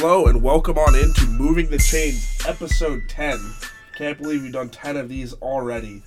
[0.00, 3.36] Hello and welcome on into Moving the Chains, episode 10.
[3.96, 6.04] Can't believe we've done 10 of these already.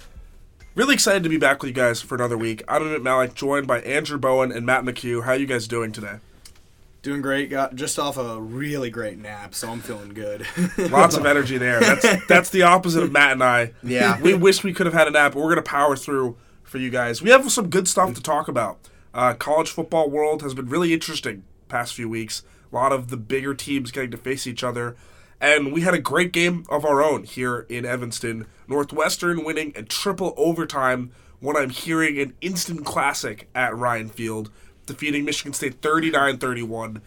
[0.75, 2.63] Really excited to be back with you guys for another week.
[2.69, 5.25] I'm Amit Malik, joined by Andrew Bowen and Matt McHugh.
[5.25, 6.19] How are you guys doing today?
[7.01, 7.49] Doing great.
[7.49, 10.47] Got just off a really great nap, so I'm feeling good.
[10.77, 11.81] Lots of energy there.
[11.81, 13.73] That's that's the opposite of Matt and I.
[13.83, 14.21] Yeah.
[14.21, 16.91] We wish we could have had a nap, but we're gonna power through for you
[16.91, 17.21] guys.
[17.21, 18.79] We have some good stuff to talk about.
[19.13, 22.43] Uh, college football world has been really interesting past few weeks.
[22.71, 24.95] A lot of the bigger teams getting to face each other.
[25.39, 28.45] And we had a great game of our own here in Evanston.
[28.67, 31.11] Northwestern winning in triple overtime.
[31.39, 34.51] What I'm hearing an instant classic at Ryan Field,
[34.85, 37.01] defeating Michigan State 39 31.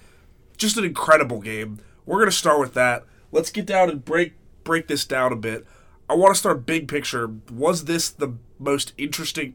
[0.56, 1.78] Just an incredible game.
[2.04, 3.04] We're going to start with that.
[3.30, 5.64] Let's get down and break break this down a bit.
[6.08, 7.30] I want to start big picture.
[7.50, 9.54] Was this the most interesting,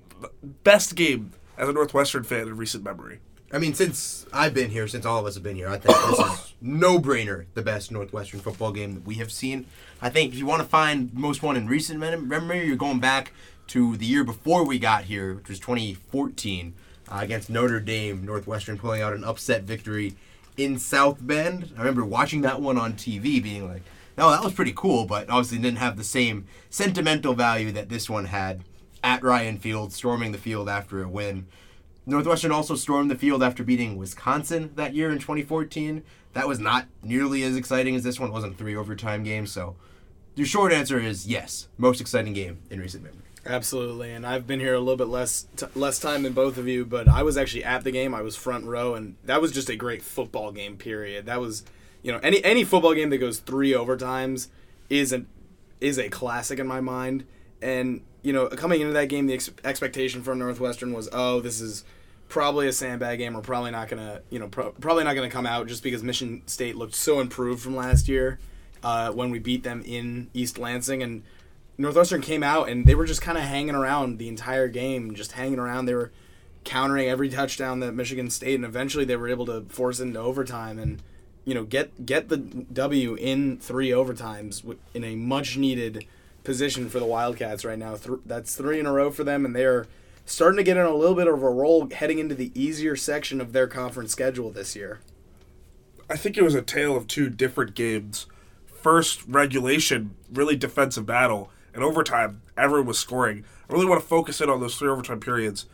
[0.63, 3.19] best game as a Northwestern fan in recent memory?
[3.51, 5.97] I mean, since I've been here, since all of us have been here, I think
[5.97, 9.65] this is no brainer the best Northwestern football game that we have seen.
[10.01, 13.33] I think if you want to find most one in recent memory, you're going back
[13.67, 16.75] to the year before we got here, which was 2014,
[17.11, 18.23] uh, against Notre Dame.
[18.23, 20.15] Northwestern pulling out an upset victory
[20.55, 21.71] in South Bend.
[21.75, 23.81] I remember watching that one on TV, being like,
[24.15, 28.09] "No, that was pretty cool," but obviously didn't have the same sentimental value that this
[28.09, 28.63] one had
[29.03, 31.47] at Ryan Field, storming the field after a win.
[32.09, 36.03] Northwestern also stormed the field after beating Wisconsin that year in 2014.
[36.33, 38.29] That was not nearly as exciting as this one.
[38.29, 39.45] It wasn't three overtime game.
[39.45, 39.75] So,
[40.35, 43.19] your short answer is yes, most exciting game in recent memory.
[43.45, 46.67] Absolutely, and I've been here a little bit less t- less time than both of
[46.67, 48.13] you, but I was actually at the game.
[48.13, 50.77] I was front row, and that was just a great football game.
[50.77, 51.25] Period.
[51.25, 51.63] That was,
[52.03, 54.49] you know, any any football game that goes three overtimes
[54.89, 55.25] is a
[55.79, 57.25] is a classic in my mind.
[57.61, 61.61] And you know, coming into that game, the ex- expectation from Northwestern was, oh, this
[61.61, 61.85] is
[62.29, 63.33] probably a sandbag game.
[63.33, 66.43] We're probably not gonna, you know, pro- probably not gonna come out just because Michigan
[66.45, 68.39] State looked so improved from last year
[68.83, 71.23] uh, when we beat them in East Lansing, and
[71.77, 75.33] Northwestern came out and they were just kind of hanging around the entire game, just
[75.33, 75.85] hanging around.
[75.85, 76.11] They were
[76.63, 80.79] countering every touchdown that Michigan State, and eventually they were able to force into overtime
[80.79, 81.01] and
[81.45, 86.05] you know get get the W in three overtimes in a much needed
[86.43, 87.97] position for the Wildcats right now.
[88.25, 89.87] That's three in a row for them, and they are
[90.29, 93.41] starting to get in a little bit of a roll heading into the easier section
[93.41, 94.99] of their conference schedule this year.
[96.07, 98.27] I think it was a tale of two different games.
[98.67, 103.43] First, regulation, really defensive battle, and overtime, everyone was scoring.
[103.67, 105.65] I really want to focus in on those three overtime periods.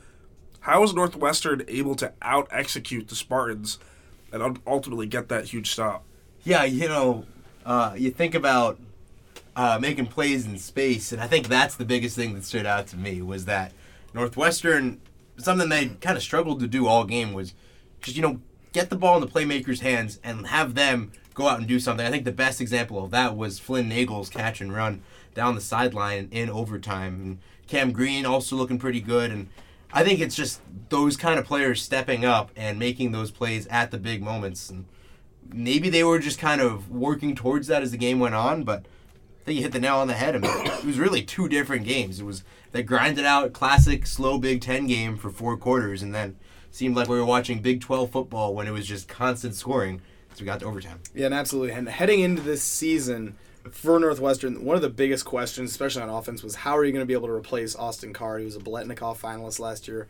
[0.61, 3.77] How was Northwestern able to out execute the Spartans
[4.31, 6.05] and ultimately get that huge stop?
[6.44, 7.25] Yeah, you know,
[7.65, 8.79] uh, you think about
[9.55, 12.88] uh, making plays in space, and I think that's the biggest thing that stood out
[12.88, 13.73] to me was that
[14.15, 15.01] Northwestern,
[15.37, 17.53] something they kind of struggled to do all game was
[18.01, 18.39] just, you know,
[18.71, 22.05] get the ball in the playmakers' hands and have them go out and do something.
[22.05, 25.03] I think the best example of that was Flynn Nagel's catch and run
[25.33, 27.21] down the sideline in overtime.
[27.21, 29.31] And Cam Green also looking pretty good.
[29.31, 29.49] And
[29.91, 33.91] I think it's just those kind of players stepping up and making those plays at
[33.91, 34.69] the big moments.
[34.69, 34.85] And
[35.51, 38.85] maybe they were just kind of working towards that as the game went on, but
[39.45, 40.35] think you hit the nail on the head.
[40.35, 42.19] I mean, it was really two different games.
[42.19, 46.35] It was they grinded out classic slow Big Ten game for four quarters, and then
[46.72, 50.01] seemed like we were watching Big Twelve football when it was just constant scoring
[50.33, 51.00] as we got to overtime.
[51.13, 51.73] Yeah, and absolutely.
[51.73, 53.35] And heading into this season
[53.72, 57.03] for Northwestern, one of the biggest questions, especially on offense, was how are you going
[57.03, 58.39] to be able to replace Austin Carr?
[58.39, 60.07] He was a Biletnikoff finalist last year.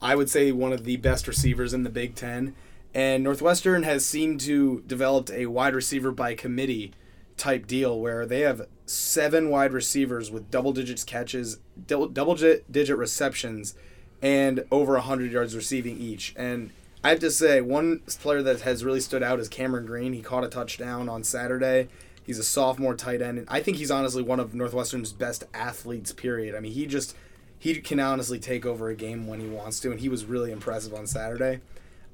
[0.00, 2.54] I would say one of the best receivers in the Big Ten.
[2.94, 6.92] And Northwestern has seemed to developed a wide receiver by committee
[7.42, 13.74] type deal where they have seven wide receivers with double digits catches, double digit receptions,
[14.22, 16.34] and over 100 yards receiving each.
[16.36, 16.70] And
[17.02, 20.12] I have to say, one player that has really stood out is Cameron Green.
[20.12, 21.88] He caught a touchdown on Saturday.
[22.24, 26.12] He's a sophomore tight end, and I think he's honestly one of Northwestern's best athletes.
[26.12, 26.54] Period.
[26.54, 27.16] I mean, he just
[27.58, 30.52] he can honestly take over a game when he wants to, and he was really
[30.52, 31.60] impressive on Saturday.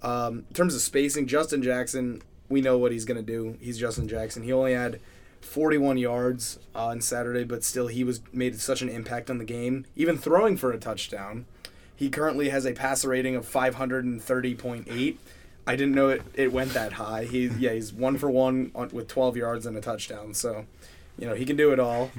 [0.00, 3.58] Um, in terms of spacing, Justin Jackson, we know what he's going to do.
[3.60, 4.42] He's Justin Jackson.
[4.42, 5.00] He only had
[5.40, 9.44] 41 yards uh, on Saturday, but still he was made such an impact on the
[9.44, 11.46] game, even throwing for a touchdown.
[11.94, 15.16] He currently has a passer rating of 530.8.
[15.66, 17.24] I didn't know it, it went that high.
[17.24, 20.32] He yeah, he's one for one on, with 12 yards and a touchdown.
[20.34, 20.64] So,
[21.18, 22.10] you know, he can do it all.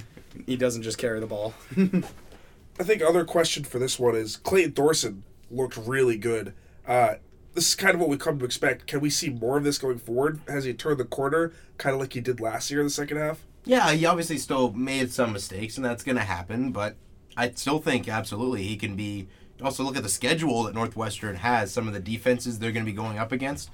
[0.46, 1.54] He doesn't just carry the ball.
[1.78, 6.54] I think other question for this one is Clayton Thorson looked really good.
[6.88, 7.16] Uh,
[7.60, 8.88] this is kind of what we come to expect.
[8.88, 10.40] Can we see more of this going forward?
[10.48, 13.18] Has he turned the corner, kind of like he did last year in the second
[13.18, 13.46] half?
[13.66, 16.72] Yeah, he obviously still made some mistakes, and that's going to happen.
[16.72, 16.96] But
[17.36, 19.28] I still think absolutely he can be.
[19.62, 21.74] Also, look at the schedule that Northwestern has.
[21.74, 23.70] Some of the defenses they're going to be going up against.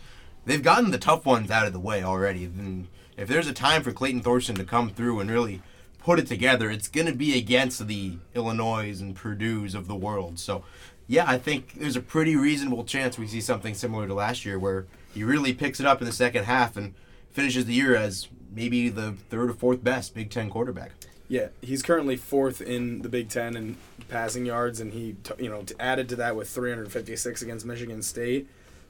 [0.46, 2.46] they've gotten the tough ones out of the way already.
[2.46, 5.62] And if there's a time for Clayton Thorson to come through and really
[6.00, 10.40] put it together, it's going to be against the Illinois and Purdue's of the world.
[10.40, 10.64] So,
[11.08, 14.58] yeah, I think there's a pretty reasonable chance we see something similar to last year
[14.58, 16.94] where he really picks it up in the second half and
[17.32, 20.92] finishes the year as maybe the third or fourth best Big Ten quarterback.
[21.28, 23.78] Yeah, he's currently fourth in the Big Ten in
[24.10, 28.48] passing yards, and he you know added to that with 356 against Michigan State.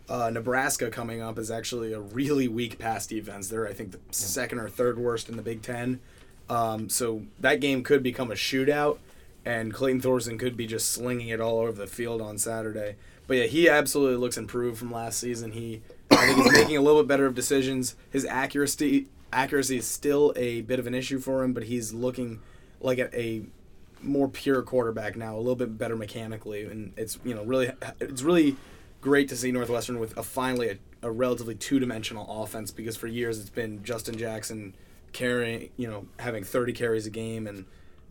[0.07, 3.47] Uh, Nebraska coming up is actually a really weak pass defense.
[3.47, 6.00] They're I think the second or third worst in the Big Ten.
[6.47, 9.00] Um, so that game could become a shootout,
[9.45, 12.95] and Clayton Thorson could be just slinging it all over the field on Saturday.
[13.27, 15.51] But yeah, he absolutely looks improved from last season.
[15.51, 15.81] He
[16.12, 17.95] I think he's making a little bit better of decisions.
[18.09, 22.39] His accuracy accuracy is still a bit of an issue for him, but he's looking
[22.80, 23.44] like a, a
[24.01, 28.21] more pure quarterback now, a little bit better mechanically, and it's you know really it's
[28.21, 28.56] really
[29.01, 33.07] great to see Northwestern with a finally a, a relatively two dimensional offense because for
[33.07, 34.74] years it's been Justin Jackson
[35.13, 37.65] carrying you know having 30 carries a game and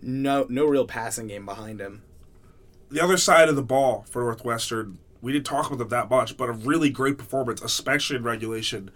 [0.05, 2.03] no no real passing game behind him.
[2.91, 6.37] The other side of the ball for Northwestern, we didn't talk about them that much,
[6.37, 8.91] but a really great performance, especially in regulation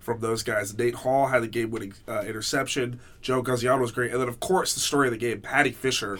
[0.00, 0.76] from those guys.
[0.76, 3.00] Nate Hall had the game-winning uh, interception.
[3.20, 6.18] Joe Gaziano was great, and then of course the story of the game, Paddy Fisher,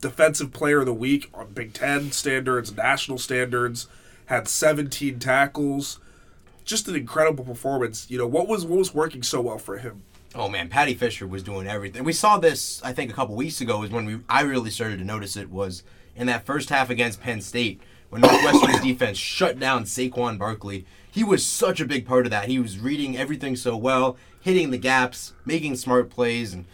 [0.00, 3.88] defensive player of the week on Big Ten standards, national standards,
[4.26, 6.00] had 17 tackles.
[6.64, 8.10] Just an incredible performance.
[8.10, 10.02] You know what was what was working so well for him.
[10.38, 12.04] Oh man, Paddy Fisher was doing everything.
[12.04, 13.82] We saw this, I think, a couple weeks ago.
[13.82, 15.82] Is when we I really started to notice it was
[16.14, 17.80] in that first half against Penn State
[18.10, 20.84] when Northwestern's defense shut down Saquon Barkley.
[21.10, 22.50] He was such a big part of that.
[22.50, 26.66] He was reading everything so well, hitting the gaps, making smart plays, and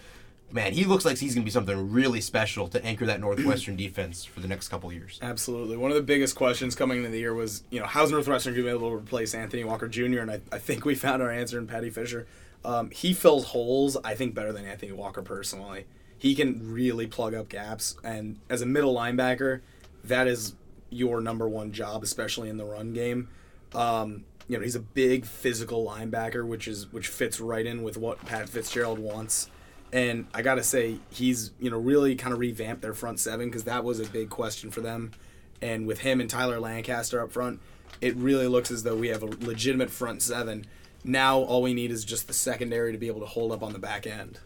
[0.53, 3.77] man, he looks like he's going to be something really special to anchor that Northwestern
[3.77, 5.19] defense for the next couple years.
[5.23, 5.77] Absolutely.
[5.77, 8.65] One of the biggest questions coming into the year was, you know, how's Northwestern going
[8.67, 10.21] to be able to replace Anthony Walker Jr.?
[10.21, 12.27] And I, I think we found our answer in Paddy Fisher.
[12.65, 15.87] Um, he fills holes, I think, better than Anthony Walker personally.
[16.17, 17.97] He can really plug up gaps.
[18.05, 19.61] And as a middle linebacker,
[20.05, 20.55] that is
[20.91, 23.29] your number one job, especially in the run game.
[23.75, 27.97] Um, you know, he's a big physical linebacker, which is which fits right in with
[27.97, 29.49] what Pat Fitzgerald wants.
[29.93, 33.65] And I gotta say, he's you know really kind of revamped their front seven because
[33.65, 35.13] that was a big question for them.
[35.61, 37.61] And with him and Tyler Lancaster up front,
[38.01, 40.67] it really looks as though we have a legitimate front seven.
[41.05, 43.73] Now all we need is just the secondary to be able to hold up on
[43.73, 44.39] the back end.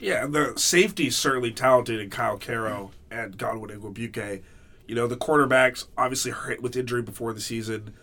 [0.00, 4.42] Yeah, the safety's certainly talented in Kyle Queiro and Godwin Igwebuike.
[4.86, 7.94] You know, the quarterbacks obviously hit with injury before the season.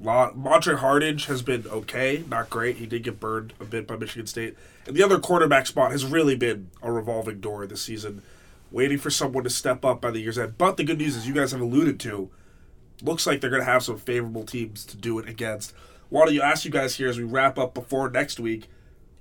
[0.00, 2.76] Montre Hardage has been okay, not great.
[2.76, 4.56] He did get burned a bit by Michigan State.
[4.86, 8.22] And the other quarterback spot has really been a revolving door this season,
[8.70, 10.58] waiting for someone to step up by the year's end.
[10.58, 12.30] But the good news is, you guys have alluded to,
[13.02, 15.74] looks like they're going to have some favorable teams to do it against.
[16.08, 18.68] Why don't you ask you guys here as we wrap up before next week?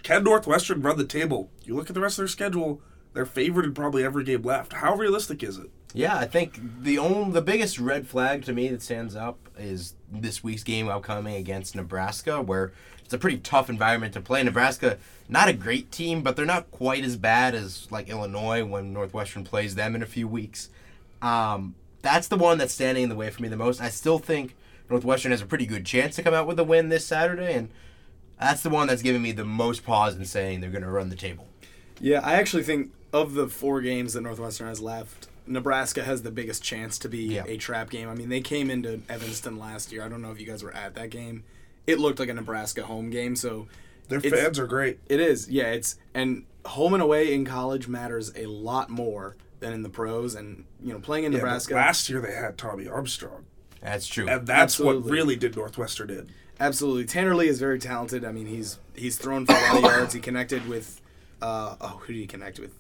[0.04, 1.50] Can Northwestern run the table?
[1.64, 2.82] You look at the rest of their schedule;
[3.14, 4.74] they're favored in probably every game left.
[4.74, 5.70] How realistic is it?
[5.94, 9.94] Yeah, I think the only the biggest red flag to me that stands up is
[10.12, 12.72] this week's game upcoming against Nebraska, where
[13.04, 14.44] it's a pretty tough environment to play.
[14.44, 14.98] Nebraska,
[15.30, 19.44] not a great team, but they're not quite as bad as like Illinois when Northwestern
[19.44, 20.70] plays them in a few weeks.
[21.22, 23.82] Um, that's the one that's standing in the way for me the most.
[23.82, 24.56] I still think
[24.90, 27.70] Northwestern has a pretty good chance to come out with a win this Saturday, and
[28.40, 31.10] that's the one that's giving me the most pause in saying they're going to run
[31.10, 31.48] the table.
[32.00, 36.32] Yeah, I actually think of the four games that Northwestern has left, Nebraska has the
[36.32, 37.44] biggest chance to be Yeah.
[37.48, 38.08] a trap game.
[38.10, 40.04] I mean, they came into Evanston last year.
[40.04, 41.44] I don't know if you guys were at that game.
[41.88, 43.68] It looked like a Nebraska home game, so
[44.08, 45.00] Their fans are great.
[45.10, 45.50] it is.
[45.50, 49.90] Yeah, it's and home and away in college matters a lot more than in the
[49.90, 50.36] pros.
[50.36, 53.46] And you know, playing in Yeah, Nebraska, last year they had Tommy Armstrong,
[53.82, 54.28] That's true.
[54.28, 56.30] and that's what really did Northwestern in.
[56.60, 58.24] Absolutely, Tanner Lee is very talented.
[58.24, 60.14] I mean, he's he's thrown for a lot of yards.
[60.14, 61.02] He connected with,
[61.42, 62.76] uh, oh, who did he connect with?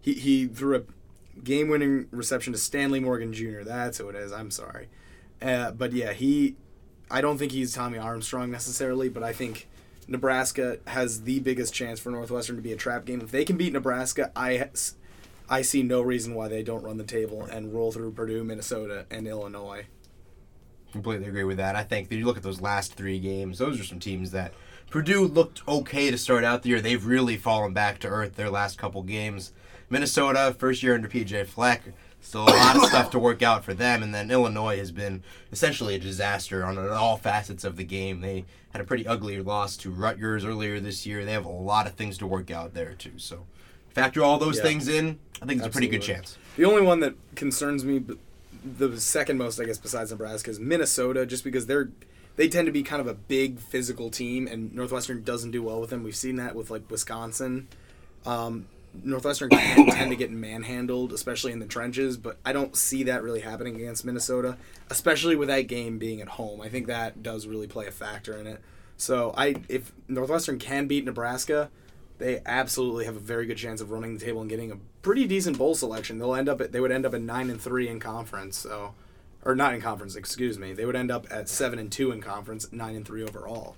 [0.00, 0.82] He he threw a
[1.42, 3.62] game-winning reception to Stanley Morgan Jr.
[3.62, 4.32] That's who it is.
[4.32, 4.88] I'm sorry,
[5.42, 6.56] uh, but yeah, he.
[7.10, 9.68] I don't think he's Tommy Armstrong necessarily, but I think
[10.08, 13.20] Nebraska has the biggest chance for Northwestern to be a trap game.
[13.20, 14.68] If they can beat Nebraska, I.
[15.46, 19.04] I see no reason why they don't run the table and roll through Purdue, Minnesota,
[19.10, 19.84] and Illinois.
[20.90, 21.76] Completely agree with that.
[21.76, 24.54] I think that you look at those last three games; those are some teams that
[24.90, 26.80] Purdue looked okay to start out the year.
[26.80, 29.52] They've really fallen back to earth their last couple games.
[29.90, 31.82] Minnesota, first year under PJ Fleck,
[32.20, 34.02] still a lot of stuff to work out for them.
[34.02, 35.22] And then Illinois has been
[35.52, 38.20] essentially a disaster on all facets of the game.
[38.20, 41.24] They had a pretty ugly loss to Rutgers earlier this year.
[41.24, 43.18] They have a lot of things to work out there too.
[43.18, 43.46] So
[43.90, 44.62] factor all those Yeah.
[44.64, 45.18] things in.
[45.42, 46.36] I think it's a pretty good chance.
[46.56, 48.02] The only one that concerns me,
[48.64, 51.90] the second most, I guess, besides Nebraska, is Minnesota, just because they're
[52.36, 55.80] they tend to be kind of a big physical team, and Northwestern doesn't do well
[55.80, 56.02] with them.
[56.02, 57.68] We've seen that with like Wisconsin.
[58.26, 58.66] Um,
[59.02, 63.22] Northwestern can tend to get manhandled, especially in the trenches, but I don't see that
[63.22, 64.56] really happening against Minnesota,
[64.90, 66.60] especially with that game being at home.
[66.60, 68.60] I think that does really play a factor in it.
[68.96, 71.70] So I, if Northwestern can beat Nebraska,
[72.18, 75.26] they absolutely have a very good chance of running the table and getting a pretty
[75.26, 76.18] decent bowl selection.
[76.18, 78.56] They'll end up at they would end up at nine and three in conference.
[78.56, 78.94] So,
[79.44, 80.72] or not in conference, excuse me.
[80.72, 83.76] They would end up at seven and two in conference, nine and three overall.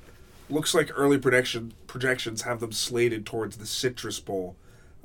[0.48, 4.54] Looks like early prediction projections have them slated towards the Citrus Bowl.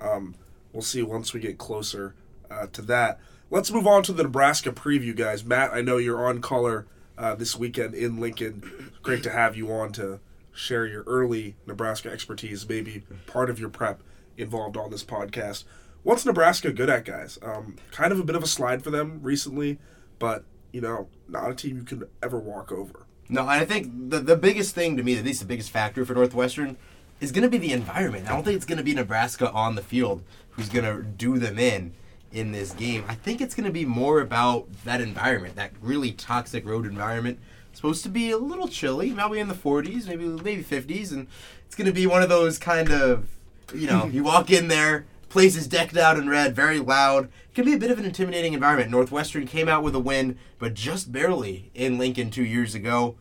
[0.01, 0.35] Um,
[0.73, 2.15] we'll see once we get closer
[2.49, 3.19] uh, to that.
[3.49, 5.43] Let's move on to the Nebraska preview, guys.
[5.43, 8.91] Matt, I know you're on color uh, this weekend in Lincoln.
[9.03, 10.19] Great to have you on to
[10.53, 14.03] share your early Nebraska expertise, maybe part of your prep
[14.37, 15.63] involved on this podcast.
[16.03, 17.37] What's Nebraska good at, guys?
[17.41, 19.79] Um, kind of a bit of a slide for them recently,
[20.17, 23.05] but you know, not a team you can ever walk over.
[23.29, 26.13] No, I think the the biggest thing to me, at least the biggest factor for
[26.13, 26.77] Northwestern,
[27.21, 28.27] is going to be the environment.
[28.27, 31.37] I don't think it's going to be Nebraska on the field who's going to do
[31.37, 31.93] them in
[32.33, 33.05] in this game.
[33.07, 37.39] I think it's going to be more about that environment, that really toxic road environment.
[37.69, 41.27] It's supposed to be a little chilly, maybe in the 40s, maybe maybe 50s, and
[41.65, 43.27] it's going to be one of those kind of,
[43.73, 47.25] you know, you walk in there, place is decked out in red, very loud.
[47.25, 48.89] It can be a bit of an intimidating environment.
[48.89, 53.15] Northwestern came out with a win, but just barely in Lincoln two years ago.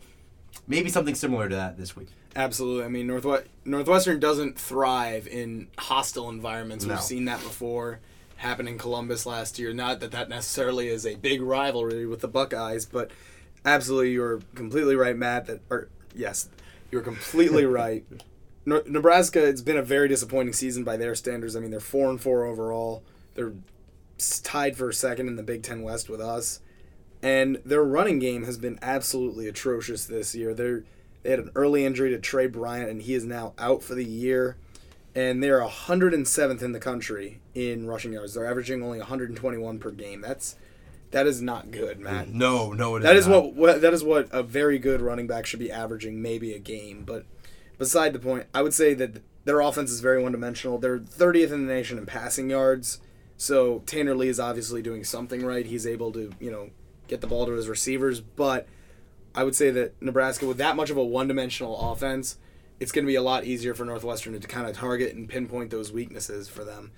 [0.67, 2.09] Maybe something similar to that this week.
[2.37, 2.85] Absolutely.
[2.85, 6.85] I mean, Northwest, Northwestern doesn't thrive in hostile environments.
[6.85, 6.95] No.
[6.95, 8.01] We've seen that before
[8.37, 9.73] happen in Columbus last year.
[9.73, 13.11] Not that that necessarily is a big rivalry with the Buckeyes, but
[13.65, 15.47] absolutely, you're completely right, Matt.
[15.47, 16.49] That or yes,
[16.91, 18.05] you're completely right.
[18.65, 21.57] Nebraska, it's been a very disappointing season by their standards.
[21.57, 23.03] I mean, they're four and four overall.
[23.35, 23.55] They're
[24.45, 26.61] tied for second in the Big Ten West with us,
[27.23, 30.55] and their running game has been absolutely atrocious this year.
[30.55, 30.85] They're
[31.23, 34.05] they had an early injury to Trey Bryant, and he is now out for the
[34.05, 34.57] year.
[35.15, 38.35] And they're 107th in the country in rushing yards.
[38.35, 40.21] They're averaging only 121 per game.
[40.21, 40.57] That's
[41.11, 42.29] that is not good, Matt.
[42.29, 43.47] No, no, it That is not.
[43.47, 46.61] what, what that is what a very good running back should be averaging, maybe a
[46.61, 47.03] game.
[47.05, 47.27] But
[47.79, 50.79] beside the point, I would say that their offense is very one dimensional.
[50.79, 53.01] They're 30th in the nation in passing yards.
[53.37, 55.67] So Tanner Lee is obviously doing something right.
[55.67, 56.71] He's able to, you know,
[57.09, 58.21] get the ball to his receivers.
[58.21, 58.69] But
[59.35, 62.39] I would say that Nebraska, with that much of a one dimensional offense,
[62.81, 65.71] it's going to be a lot easier for Northwestern to kind of target and pinpoint
[65.71, 66.93] those weaknesses for them.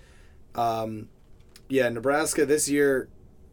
[0.55, 1.09] Um,
[1.69, 3.09] yeah, Nebraska this year,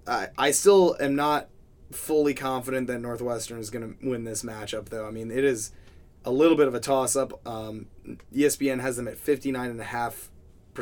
[0.08, 1.50] I, I still am not
[1.92, 5.08] fully confident that Northwestern is going to win this matchup, though.
[5.08, 5.72] I mean, it is
[6.24, 7.46] a little bit of a toss up.
[7.48, 7.88] Um,
[8.34, 9.18] ESPN has them at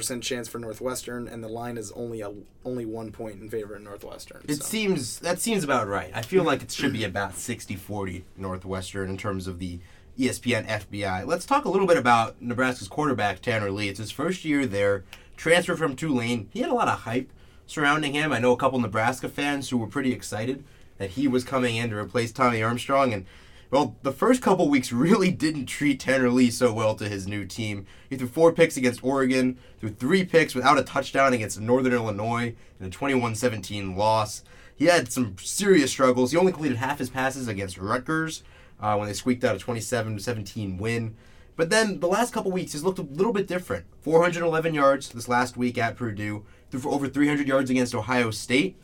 [0.02, 2.34] 59.5% chance for Northwestern, and the line is only a,
[2.66, 4.44] only one point in favor of Northwestern.
[4.48, 4.64] It so.
[4.66, 6.12] seems that seems about right.
[6.14, 9.80] I feel like it should be about 60-40 Northwestern in terms of the
[10.18, 11.26] ESPN FPI.
[11.26, 13.90] Let's talk a little bit about Nebraska's quarterback Tanner Lee.
[13.90, 15.04] It's his first year there,
[15.36, 16.50] transfer from Tulane.
[16.52, 17.32] He had a lot of hype
[17.68, 18.32] surrounding him.
[18.32, 20.64] I know a couple Nebraska fans who were pretty excited
[20.98, 23.26] that he was coming in to replace Tommy Armstrong and
[23.70, 27.46] well, the first couple weeks really didn't treat Tanner Lee so well to his new
[27.46, 27.86] team.
[28.10, 32.56] He threw four picks against Oregon, threw three picks without a touchdown against Northern Illinois
[32.80, 34.44] in a 21-17 loss.
[34.76, 36.32] He had some serious struggles.
[36.32, 38.44] He only completed half his passes against Rutgers
[38.80, 41.16] uh, when they squeaked out a 27-17 win.
[41.58, 43.86] But then the last couple weeks, he's looked a little bit different.
[44.02, 48.78] 411 yards this last week at Purdue, threw for over 300 yards against Ohio State.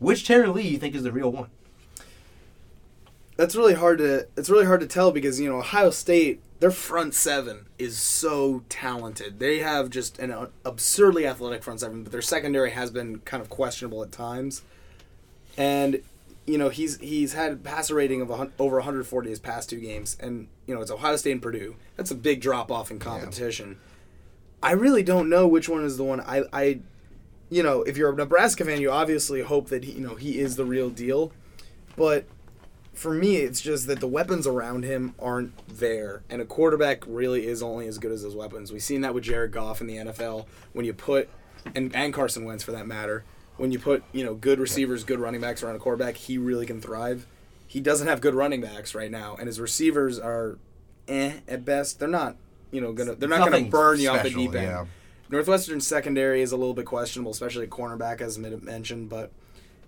[0.00, 1.50] Which Tanner Lee you think is the real one?
[3.36, 6.70] That's really hard to it's really hard to tell because you know Ohio State their
[6.70, 9.38] front seven is so talented.
[9.38, 13.50] They have just an absurdly athletic front seven, but their secondary has been kind of
[13.50, 14.62] questionable at times.
[15.56, 16.02] And
[16.46, 19.80] you know he's he's had a passer rating of a, over 140 his past two
[19.80, 21.76] games, and you know it's Ohio State and Purdue.
[21.96, 23.78] That's a big drop off in competition.
[24.62, 26.80] I really don't know which one is the one I I
[27.50, 30.38] you know if you're a Nebraska fan, you obviously hope that he, you know he
[30.38, 31.32] is the real deal,
[31.96, 32.24] but
[32.94, 37.46] for me, it's just that the weapons around him aren't there, and a quarterback really
[37.46, 38.72] is only as good as his weapons.
[38.72, 40.46] We've seen that with Jared Goff in the NFL.
[40.72, 41.28] When you put,
[41.74, 43.24] and and Carson Wentz for that matter,
[43.56, 46.66] when you put you know good receivers, good running backs around a quarterback, he really
[46.66, 47.26] can thrive.
[47.66, 50.58] He doesn't have good running backs right now, and his receivers are,
[51.08, 51.98] eh at best.
[51.98, 52.36] They're not
[52.70, 54.66] you know gonna they're not gonna Nothing burn you off the deep end.
[54.66, 54.84] yeah.
[55.30, 59.32] Northwestern secondary is a little bit questionable, especially at cornerback, as mentioned, but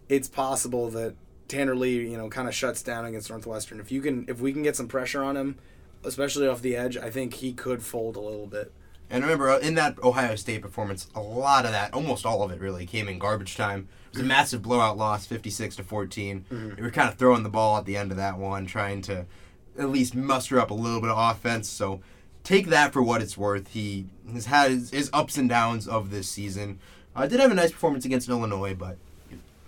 [0.09, 1.15] it's possible that
[1.49, 3.81] Tanner Lee, you know, kind of shuts down against Northwestern.
[3.81, 5.57] If you can, if we can get some pressure on him,
[6.05, 8.73] especially off the edge, I think he could fold a little bit.
[9.09, 12.51] And remember, uh, in that Ohio State performance, a lot of that, almost all of
[12.51, 13.89] it, really came in garbage time.
[14.09, 16.45] It was a massive blowout loss, fifty-six to 14
[16.77, 19.27] They were kind of throwing the ball at the end of that one, trying to
[19.79, 21.69] at least muster up a little bit of offense.
[21.69, 22.01] So
[22.43, 23.69] take that for what it's worth.
[23.69, 26.81] He has had his, his ups and downs of this season.
[27.15, 28.97] Uh, did have a nice performance against Illinois, but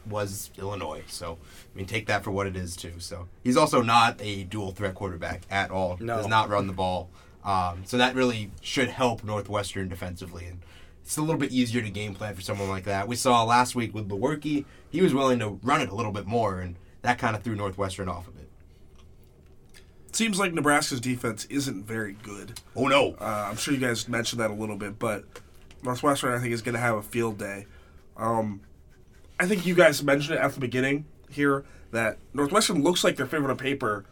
[0.09, 1.03] was Illinois.
[1.09, 1.39] So
[1.75, 2.95] I mean, take that for what it is too.
[2.99, 5.97] So he's also not a dual threat quarterback at all.
[6.01, 6.17] No.
[6.17, 7.09] Does not run the ball.
[7.45, 10.61] Um, so that really should help Northwestern defensively, and
[11.03, 13.09] it's a little bit easier to game plan for someone like that.
[13.09, 16.27] We saw last week with Lewerke, he was willing to run it a little bit
[16.27, 18.51] more, and that kind of threw Northwestern off of it.
[20.13, 22.61] Seems like Nebraska's defense isn't very good.
[22.75, 23.15] Oh no!
[23.21, 25.25] Uh, I'm sure you guys mentioned that a little bit, but
[25.83, 27.67] Northwestern, I think, is going to have a field day.
[28.17, 28.61] Um,
[29.41, 33.27] I think you guys mentioned it at the beginning here that Northwestern looks like their
[33.27, 34.05] favorite on paper,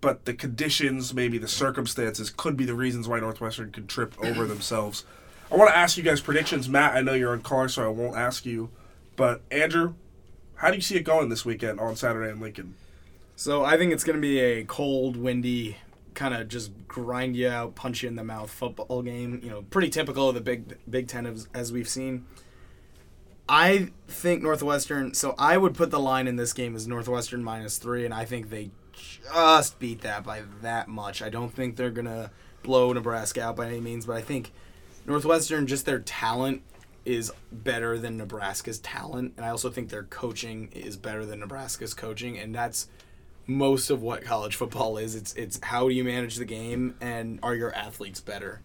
[0.00, 4.46] but the conditions, maybe the circumstances, could be the reasons why Northwestern could trip over
[4.46, 5.04] themselves.
[5.50, 6.68] I want to ask you guys predictions.
[6.68, 8.70] Matt, I know you're on color, so I won't ask you.
[9.16, 9.94] But Andrew,
[10.56, 12.74] how do you see it going this weekend on Saturday in Lincoln?
[13.36, 15.76] So I think it's going to be a cold, windy,
[16.14, 19.40] kind of just grind you out, punch you in the mouth football game.
[19.42, 22.26] You know, pretty typical of the Big Big Ten as, as we've seen.
[23.48, 25.14] I think Northwestern.
[25.14, 28.24] So I would put the line in this game as Northwestern minus three, and I
[28.24, 31.20] think they just beat that by that much.
[31.22, 32.30] I don't think they're gonna
[32.62, 34.52] blow Nebraska out by any means, but I think
[35.06, 36.62] Northwestern just their talent
[37.04, 41.92] is better than Nebraska's talent, and I also think their coaching is better than Nebraska's
[41.92, 42.88] coaching, and that's
[43.46, 45.14] most of what college football is.
[45.14, 48.62] It's it's how do you manage the game and are your athletes better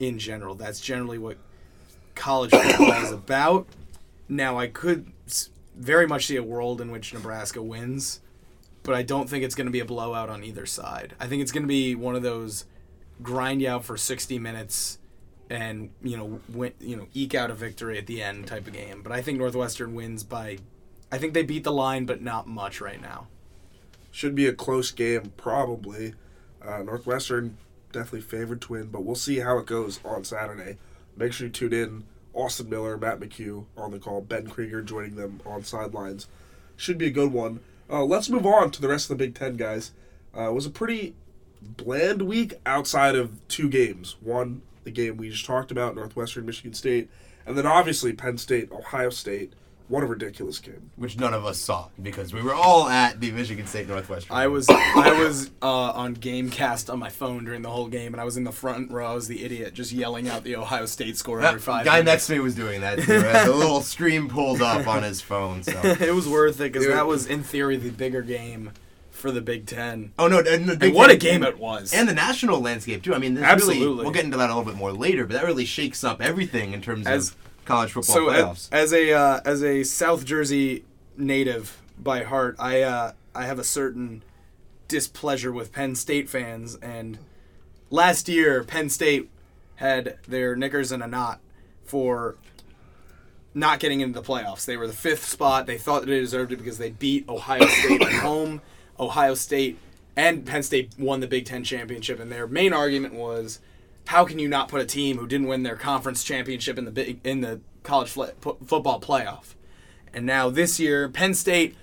[0.00, 0.54] in general.
[0.54, 1.36] That's generally what
[2.14, 3.66] college football is about.
[4.32, 5.12] Now I could
[5.76, 8.20] very much see a world in which Nebraska wins,
[8.82, 11.14] but I don't think it's going to be a blowout on either side.
[11.20, 12.64] I think it's going to be one of those
[13.22, 14.98] grind you out for 60 minutes
[15.50, 18.72] and you know win, you know eke out a victory at the end type of
[18.72, 19.02] game.
[19.02, 20.58] But I think Northwestern wins by
[21.10, 23.26] I think they beat the line but not much right now.
[24.10, 26.14] Should be a close game, probably.
[26.66, 27.58] Uh, Northwestern
[27.92, 30.78] definitely favored to win, but we'll see how it goes on Saturday.
[31.16, 32.04] Make sure you tune in.
[32.34, 36.28] Austin Miller, Matt McHugh on the call, Ben Krieger joining them on sidelines.
[36.76, 37.60] Should be a good one.
[37.90, 39.92] Uh, let's move on to the rest of the Big Ten, guys.
[40.36, 41.14] Uh, it was a pretty
[41.60, 44.16] bland week outside of two games.
[44.20, 47.10] One, the game we just talked about, Northwestern, Michigan State,
[47.46, 49.52] and then obviously Penn State, Ohio State.
[49.92, 50.90] What a ridiculous game.
[50.96, 54.34] Which none of us saw because we were all at the Michigan State Northwestern.
[54.34, 58.20] I was I was uh, on GameCast on my phone during the whole game, and
[58.20, 59.10] I was in the front row.
[59.10, 61.84] I was the idiot, just yelling out the Ohio State score every That five.
[61.84, 62.06] guy minutes.
[62.06, 63.12] next to me was doing that too.
[63.20, 65.62] Had the little stream pulled up on his phone.
[65.62, 65.78] So.
[65.84, 68.70] it was worth it because that was in theory the bigger game
[69.10, 70.12] for the Big Ten.
[70.18, 70.38] Oh no!
[70.38, 71.92] And, the And what a game it was!
[71.92, 73.14] And the national landscape too.
[73.14, 73.86] I mean, this Absolutely.
[73.86, 76.22] Really, we'll get into that a little bit more later, but that really shakes up
[76.22, 78.68] everything in terms As- of college football so playoffs.
[78.72, 80.84] as, as a uh, as a South Jersey
[81.16, 84.22] native by heart, I uh, I have a certain
[84.88, 86.76] displeasure with Penn State fans.
[86.76, 87.18] And
[87.90, 89.30] last year, Penn State
[89.76, 91.40] had their knickers in a knot
[91.84, 92.36] for
[93.54, 94.64] not getting into the playoffs.
[94.64, 95.66] They were the fifth spot.
[95.66, 98.60] They thought that they deserved it because they beat Ohio State at home.
[98.98, 99.78] Ohio State
[100.14, 103.60] and Penn State won the Big Ten championship, and their main argument was,
[104.06, 106.90] how can you not put a team who didn't win their conference championship in the
[106.90, 109.54] big in the college fl- football playoff?
[110.12, 111.74] And now this year, Penn State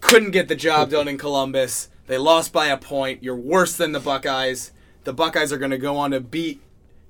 [0.00, 1.88] couldn't get the job done in Columbus.
[2.06, 3.22] They lost by a point.
[3.22, 4.72] You're worse than the Buckeyes.
[5.04, 6.60] The Buckeyes are going to go on to beat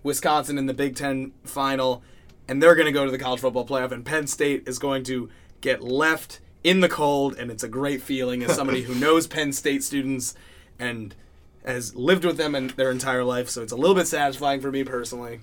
[0.03, 2.03] Wisconsin in the Big Ten final,
[2.49, 3.93] and they're going to go to the college football playoff.
[3.93, 5.29] And Penn State is going to
[5.61, 9.53] get left in the cold, and it's a great feeling as somebody who knows Penn
[9.53, 10.35] State students
[10.79, 11.15] and
[11.65, 13.49] has lived with them in their entire life.
[13.49, 15.41] So it's a little bit satisfying for me personally.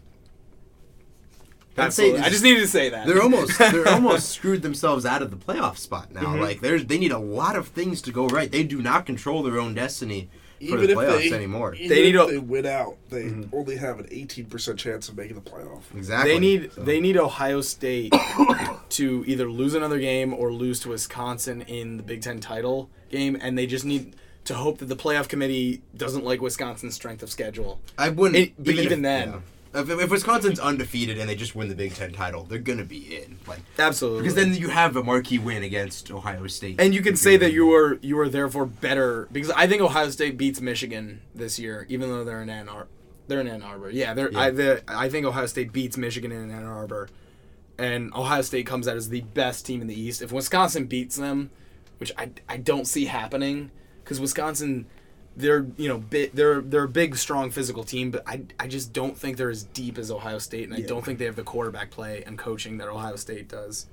[1.75, 2.19] Penn State Absolutely.
[2.19, 3.07] is- I just needed to say that.
[3.07, 6.21] They're almost they're almost screwed themselves out of the playoff spot now.
[6.23, 6.41] Mm-hmm.
[6.41, 8.51] Like there's they need a lot of things to go right.
[8.51, 10.29] They do not control their own destiny
[10.59, 11.73] for Even the playoffs they anymore.
[11.73, 15.17] even They need if a- they win out, they only have an 18% chance of
[15.17, 15.81] making the playoff.
[15.95, 16.33] Exactly.
[16.33, 18.13] They need So- they need Ohio State
[18.89, 23.37] to either lose another game or lose to Wisconsin in the Big Ten title game,
[23.41, 27.29] and they just need to hope that the playoff committee doesn't like Wisconsin's strength of
[27.31, 27.79] schedule.
[27.97, 28.37] I wouldn't.
[28.37, 29.39] It- but even if- then- yeah.
[29.73, 33.15] If, if Wisconsin's undefeated and they just win the Big Ten title, they're gonna be
[33.15, 33.37] in.
[33.47, 34.23] Like Absolutely.
[34.23, 36.75] because then you have a marquee win against Ohio State.
[36.81, 40.09] and you can say that you are you are therefore better because I think Ohio
[40.09, 42.89] State beats Michigan this year, even though they're in Ann Arbor.
[43.29, 43.89] They're in Ann Arbor.
[43.91, 47.07] Yeah, they're, I, the, I think Ohio State beats Michigan in Ann Arbor,
[47.77, 50.21] and Ohio State comes out as the best team in the East.
[50.21, 51.49] If Wisconsin beats them,
[51.97, 53.71] which I, I don't see happening,
[54.03, 54.85] because Wisconsin,
[55.37, 58.91] they're you know bit they're they're a big strong physical team, but I, I just
[58.93, 60.87] don't think they're as deep as Ohio State, and I Yeah.
[60.87, 63.87] don't think they have the quarterback play and coaching that Ohio State does.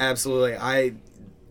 [0.00, 0.94] Absolutely, I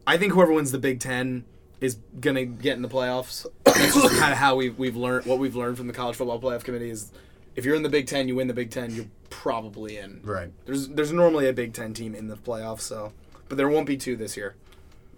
[0.06, 1.44] I think whoever wins the Big Ten
[1.82, 3.46] is gonna get in the playoffs.
[3.66, 6.40] that's just kind of how we've we've learned what we've learned from the college football
[6.40, 7.12] playoff committee is
[7.56, 10.22] if you're in the Big Ten, you win the Big Ten, you're probably in.
[10.24, 10.52] Right.
[10.66, 13.12] There's there's normally a Big Ten team in the playoffs, so
[13.50, 14.56] but there won't be two this year.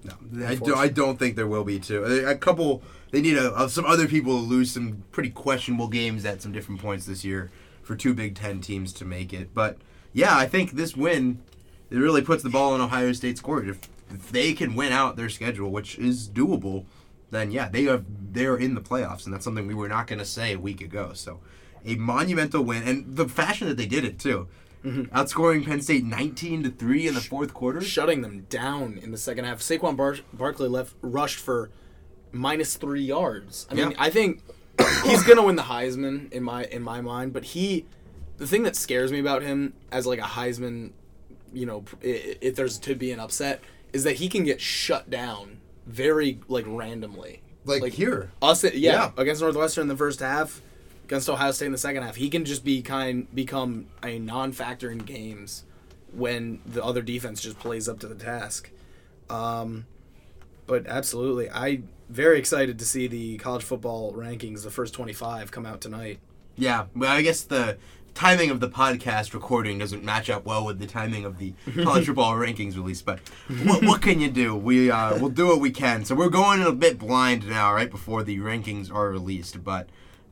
[0.03, 2.03] No, I, do, I don't think there will be two.
[2.03, 2.81] A, couple.
[3.11, 6.53] They need a, uh, some other people to lose some pretty questionable games at some
[6.53, 9.53] different points this year for two Big Ten teams to make it.
[9.53, 9.77] But
[10.13, 11.39] yeah, I think this win
[11.89, 13.67] it really puts the ball in Ohio State's court.
[13.67, 16.85] If, if they can win out their schedule, which is doable,
[17.31, 20.19] then yeah, they are they're in the playoffs, and that's something we were not going
[20.19, 21.11] to say a week ago.
[21.13, 21.39] So
[21.85, 24.47] a monumental win, and the fashion that they did it too.
[24.83, 25.15] Mm-hmm.
[25.15, 27.81] Outscoring Penn State 19 to 3 in the fourth quarter.
[27.81, 29.59] Shutting them down in the second half.
[29.59, 31.69] Saquon Bar- Barkley left rushed for
[32.31, 33.67] minus 3 yards.
[33.69, 33.97] I mean, yeah.
[33.99, 34.41] I think
[35.03, 37.85] he's going to win the Heisman in my in my mind, but he
[38.37, 40.91] the thing that scares me about him as like a Heisman,
[41.53, 43.61] you know, if there's to be an upset
[43.91, 47.41] is that he can get shut down very like randomly.
[47.65, 48.31] Like, like here.
[48.41, 50.61] Us yeah, yeah, against Northwestern in the first half
[51.09, 52.17] against Ohio State in the second half.
[52.17, 55.63] He can just be kind become a non-factor in games
[56.13, 58.69] when the other defense just plays up to the task.
[59.27, 59.87] Um,
[60.67, 65.65] but absolutely, I very excited to see the college football rankings, the first 25, come
[65.65, 66.19] out tonight.
[66.55, 67.79] Yeah, well, I guess the
[68.13, 72.05] timing of the podcast recording doesn't match up well with the timing of the college
[72.05, 73.01] football rankings release.
[73.01, 73.19] But
[73.63, 74.55] what, what can you do?
[74.55, 76.05] We uh, we'll do what we can.
[76.05, 79.63] So we're going a bit blind now, right before the rankings are released.
[79.63, 79.89] But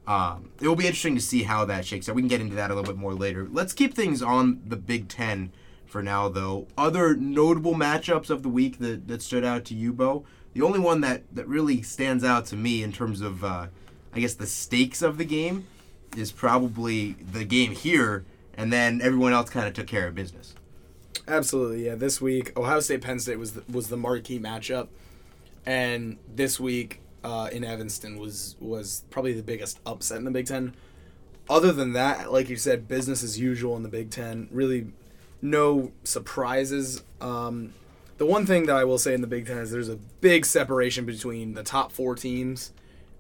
[0.08, 2.16] um, it will be interesting to see how that shakes out.
[2.16, 3.48] We can get into that a little bit more later.
[3.52, 5.52] Let's keep things on the Big Ten
[5.86, 6.68] for now, though.
[6.78, 10.24] Other notable matchups of the week that, that stood out to you, Bo.
[10.54, 13.68] The only one that, that really stands out to me in terms of, uh,
[14.14, 15.68] I guess, the stakes of the game
[16.16, 18.24] is probably the game here,
[18.56, 20.56] and then everyone else kind of took care of business.
[21.28, 21.96] Absolutely, yeah.
[21.96, 24.88] This week, Ohio State Penn State was the, was the marquee matchup,
[25.66, 30.46] and this week uh, in Evanston was was probably the biggest upset in the Big
[30.46, 30.74] Ten.
[31.50, 34.48] Other than that, like you said, business as usual in the Big Ten.
[34.50, 34.88] Really,
[35.42, 37.04] no surprises.
[37.20, 37.74] Um,
[38.18, 40.46] the one thing that I will say in the Big Ten is there's a big
[40.46, 42.72] separation between the top four teams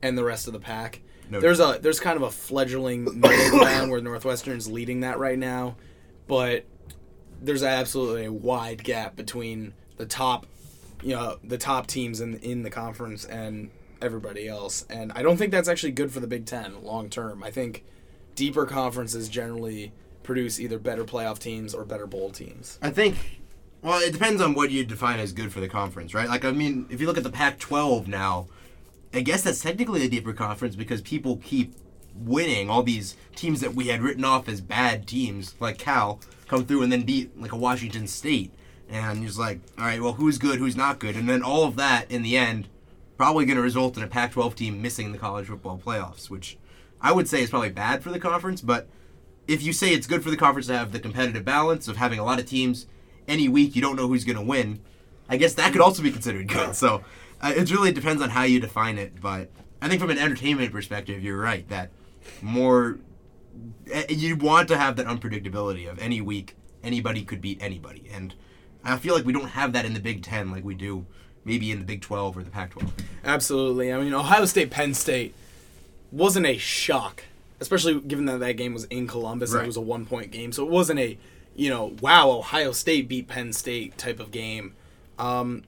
[0.02, 1.02] and the rest of the pack.
[1.30, 5.38] No there's a there's kind of a fledgling middle ground where Northwestern's leading that right
[5.38, 5.76] now,
[6.28, 6.64] but
[7.42, 10.48] there's absolutely a wide gap between the top,
[11.04, 13.70] you know, the top teams in in the conference and
[14.02, 14.86] everybody else.
[14.90, 17.44] And I don't think that's actually good for the Big Ten long term.
[17.44, 17.84] I think
[18.36, 19.92] deeper conferences generally
[20.24, 22.78] produce either better playoff teams or better bowl teams.
[22.82, 23.42] I think.
[23.82, 26.28] Well, it depends on what you define as good for the conference, right?
[26.28, 28.48] Like, I mean, if you look at the Pac-12 now,
[29.14, 31.74] I guess that's technically a deeper conference because people keep
[32.14, 32.70] winning.
[32.70, 36.82] All these teams that we had written off as bad teams, like Cal, come through
[36.82, 38.52] and then beat like a Washington State,
[38.90, 41.76] and he's like, all right, well, who's good, who's not good, and then all of
[41.76, 42.68] that in the end
[43.18, 46.58] probably going to result in a Pac 12 team missing the college football playoffs, which
[47.02, 48.62] I would say is probably bad for the conference.
[48.62, 48.88] But
[49.48, 52.20] if you say it's good for the conference to have the competitive balance of having
[52.20, 52.86] a lot of teams
[53.28, 54.82] any week, you don't know who's going to win,
[55.28, 56.76] I guess that could also be considered good.
[56.76, 57.04] So
[57.42, 59.20] uh, it really depends on how you define it.
[59.20, 59.50] But
[59.82, 61.92] I think from an entertainment perspective, you're right that
[62.42, 63.00] more.
[63.92, 68.36] Eh, you want to have that unpredictability of any week anybody could beat anybody and
[68.84, 71.06] I feel like we don't have that in the Big Ten like we do
[71.48, 72.94] maybe in the Big 12 or the Pac 12.
[73.24, 73.92] Absolutely.
[73.92, 75.34] I mean, Ohio State, Penn State
[76.12, 77.24] wasn't a shock,
[77.60, 79.60] especially given that that game was in Columbus right.
[79.60, 80.52] and it was a one point game.
[80.52, 81.18] So it wasn't a,
[81.56, 84.74] you know, wow, Ohio State beat Penn State type of game.
[85.18, 85.64] Um,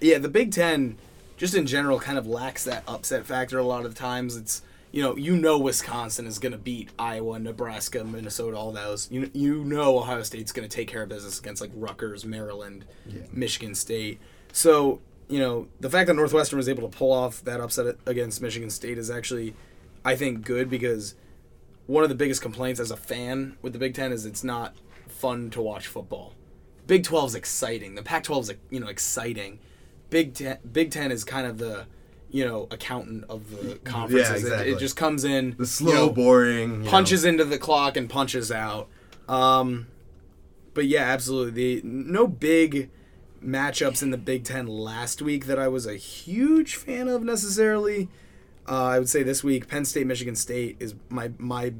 [0.00, 0.96] yeah, the Big Ten,
[1.36, 4.36] just in general, kind of lacks that upset factor a lot of the times.
[4.36, 9.10] It's, you know, you know Wisconsin is going to beat Iowa, Nebraska, Minnesota, all those.
[9.10, 12.24] You know, you know Ohio State's going to take care of business against like Rutgers,
[12.24, 13.22] Maryland, yeah.
[13.32, 14.20] Michigan State.
[14.52, 18.42] So you know, the fact that Northwestern was able to pull off that upset against
[18.42, 19.54] Michigan State is actually,
[20.04, 21.14] I think, good because
[21.86, 24.74] one of the biggest complaints as a fan with the Big Ten is it's not
[25.08, 26.34] fun to watch football.
[26.86, 27.94] Big 12 is exciting.
[27.94, 29.58] The Pac 12 is, you know, exciting.
[30.10, 31.86] Big Ten, Big Ten is kind of the,
[32.30, 34.28] you know, accountant of the conferences.
[34.28, 34.72] Yeah, exactly.
[34.72, 35.56] it, it, just comes in.
[35.58, 36.84] The slow, you know, boring.
[36.84, 37.30] Punches know.
[37.30, 38.88] into the clock and punches out.
[39.28, 39.86] Um,
[40.74, 41.80] but yeah, absolutely.
[41.80, 42.90] The, no big
[43.44, 48.08] matchups in the Big Ten last week that I was a huge fan of necessarily.
[48.66, 51.74] Uh, I would say this week, Penn State, Michigan State is my my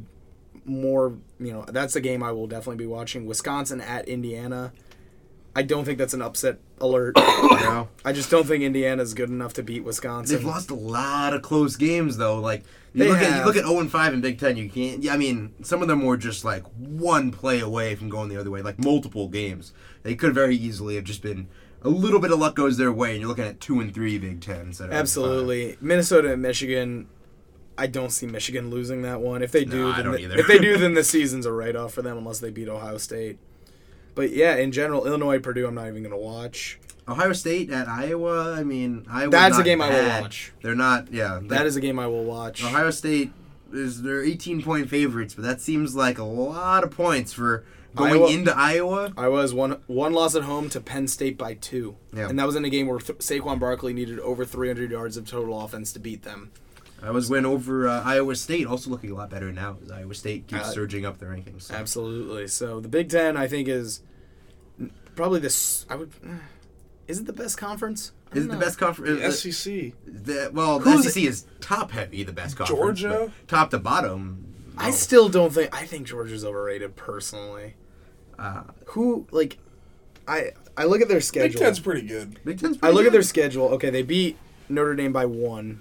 [0.66, 3.26] more you know that's a game I will definitely be watching.
[3.26, 4.72] Wisconsin at Indiana.
[5.56, 7.14] I don't think that's an upset alert.
[7.16, 7.88] no.
[8.04, 10.36] I just don't think Indiana's good enough to beat Wisconsin.
[10.36, 12.40] They've lost a lot of close games though.
[12.40, 13.32] Like you they look have.
[13.32, 15.54] at you look at 0 and 5 in Big Ten, you can't yeah, I mean,
[15.62, 18.78] some of them were just like one play away from going the other way, like
[18.78, 19.72] multiple games.
[20.04, 21.48] They could very easily have just been
[21.82, 24.16] a little bit of luck goes their way, and you're looking at two and three
[24.18, 24.60] Big Ten.
[24.68, 25.00] instead of five.
[25.00, 27.08] Absolutely, Minnesota and Michigan.
[27.76, 29.42] I don't see Michigan losing that one.
[29.42, 31.74] If they do, No, then don't the- if they do, then the season's a write
[31.74, 33.38] off for them unless they beat Ohio State.
[34.14, 36.78] But yeah, in general, Illinois Purdue, I'm not even gonna watch.
[37.08, 38.54] Ohio State at Iowa.
[38.54, 39.30] I mean, Iowa.
[39.30, 40.52] That's a game I will watch.
[40.62, 41.12] They're not.
[41.12, 42.62] Yeah, That is a game I will watch.
[42.64, 43.32] Ohio State
[43.72, 48.12] is they're 18 point favorites, but that seems like a lot of points for going
[48.14, 49.12] Iowa- into Iowa.
[49.16, 52.28] I was one one loss at home to Penn State by two, Yeah.
[52.28, 55.26] and that was in a game where th- Saquon Barkley needed over 300 yards of
[55.28, 56.50] total offense to beat them.
[57.02, 60.46] Iowa's win over uh, Iowa State, also looking a lot better now as Iowa State
[60.46, 61.62] keeps Uh, surging up the rankings.
[61.62, 61.74] So.
[61.74, 62.48] Absolutely.
[62.48, 64.00] So the Big Ten, I think, is
[65.14, 65.84] probably this.
[65.90, 66.10] I would.
[67.06, 68.12] Is it the best conference?
[68.32, 69.20] Is it don't the best conference?
[69.20, 69.92] The SEC.
[70.06, 72.98] The, well, the Who's- SEC is top heavy, the best conference.
[73.00, 73.30] Georgia?
[73.46, 74.46] top to bottom.
[74.78, 75.76] I still don't think.
[75.76, 77.74] I think Georgia's overrated personally.
[78.38, 79.58] Uh, Who like?
[80.26, 81.48] I I look at their schedule.
[81.58, 81.58] Big.
[81.58, 82.42] Ten's pretty good.
[82.44, 83.12] Big Ten's I pretty look at good.
[83.14, 83.68] their schedule.
[83.70, 84.36] Okay, they beat
[84.68, 85.80] Notre Dame by one,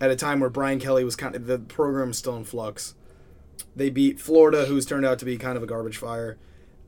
[0.00, 2.94] at a time where Brian Kelly was kind of the program's still in flux.
[3.76, 6.36] They beat Florida, who's turned out to be kind of a garbage fire.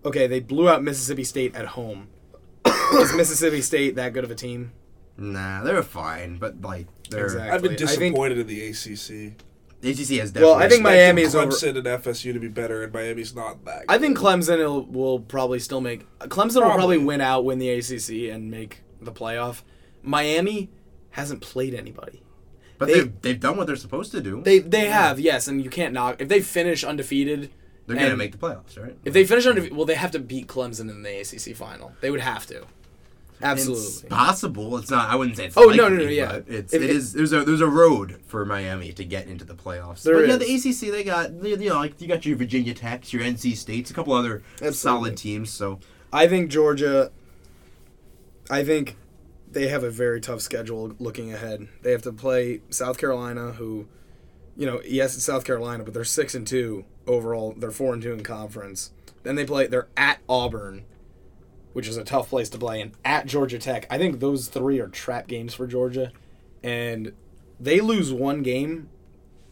[0.04, 2.08] Okay, they blew out Mississippi State at home.
[2.94, 4.72] Is Mississippi State that good of a team?
[5.16, 7.50] Nah, they're fine, but like they're Exactly.
[7.50, 9.40] I've been I think- disappointed in the ACC.
[9.82, 10.42] ACC has definitely.
[10.42, 13.64] Well, I think Miami is over- Clemson and FSU to be better, and Miami's not
[13.66, 13.84] that.
[13.88, 16.06] I think Clemson will, will probably still make.
[16.20, 16.98] Clemson will probably Probably.
[16.98, 19.62] win out, win the ACC, and make the playoff.
[20.02, 20.70] Miami
[21.10, 22.22] hasn't played anybody.
[22.78, 24.42] but they- have they've done what they're supposed to do.
[24.42, 27.50] They they have yes, and you can't knock if they finish undefeated.
[27.86, 28.96] They're gonna make the playoffs, right?
[29.04, 31.92] If they finish undefeated, well, they have to beat Clemson in the ACC final.
[32.00, 32.64] They would have to.
[33.38, 34.08] It's Absolutely.
[34.08, 34.76] possible.
[34.78, 35.10] It's not.
[35.10, 35.56] I wouldn't say it's.
[35.56, 36.40] Oh, no, likely, no, no, yeah.
[36.46, 37.12] It's If it it- is.
[37.12, 40.02] There's a there's a road for Miami to get into the playoffs.
[40.02, 43.12] There but yeah, the ACC they got you know like you got your Virginia Techs,
[43.12, 44.72] your NC States, a couple other Absolutely.
[44.76, 45.50] solid teams.
[45.50, 45.80] So
[46.12, 47.10] I think Georgia.
[48.48, 48.96] I think
[49.50, 51.68] they have a very tough schedule looking ahead.
[51.82, 53.88] They have to play South Carolina, who,
[54.56, 57.54] you know, yes, it's South Carolina, but they're six and two overall.
[57.56, 58.92] They're four and two in conference.
[59.24, 59.66] Then they play.
[59.66, 60.84] They're at Auburn,
[61.76, 63.86] which is a tough place to play, and at Georgia Tech.
[63.90, 66.10] I think those three are trap games for Georgia,
[66.62, 67.12] and
[67.60, 68.88] they lose one game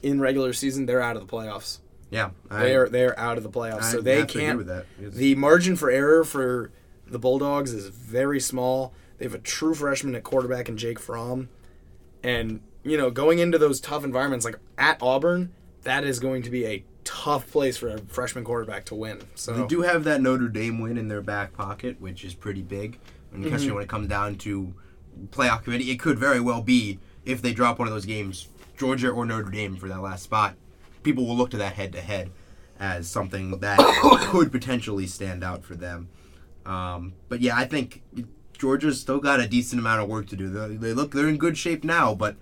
[0.03, 1.81] in regular season, they're out of the playoffs.
[2.09, 4.39] yeah, I, They are they are out of the playoffs, I so they have to
[4.39, 5.15] agree can't.
[5.15, 6.71] The margin for error for
[7.07, 8.95] the Bulldogs is very small.
[9.19, 11.51] They have a true freshman at quarterback in Jake Fromm,
[12.23, 16.51] and you know going into those tough environments like at Auburn, that is going to
[16.51, 19.21] be a tough place for a freshman quarterback to win.
[19.35, 22.63] So They do have that Notre Dame win in their back pocket, which is pretty
[22.63, 22.99] big.
[23.33, 23.75] And especially Mm-hmm.
[23.77, 24.75] when it comes down to
[25.31, 29.09] playoff committee, it could very well be if they drop one of those games, Georgia
[29.11, 30.55] or Notre Dame for that last spot.
[31.03, 32.31] People will look to that head to head
[32.81, 33.79] as something that
[34.31, 36.09] could potentially stand out for them.
[36.67, 38.03] Um, but yeah, I think
[38.57, 40.49] Georgia's still got a decent amount of work to do.
[40.49, 42.37] They, they look they're in good shape now, but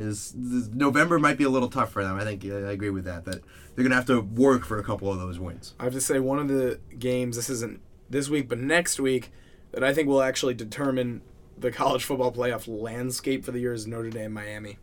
[0.00, 2.16] is November might be a little tough for them.
[2.18, 3.24] I think I agree with that.
[3.24, 3.42] That
[3.74, 5.74] they're gonna have to work for a couple of those wins.
[5.78, 9.30] I have to say one of the games this isn't this week, but next week
[9.72, 11.22] that I think will actually determine
[11.56, 14.78] the college football playoff landscape for the year is Notre Dame Miami.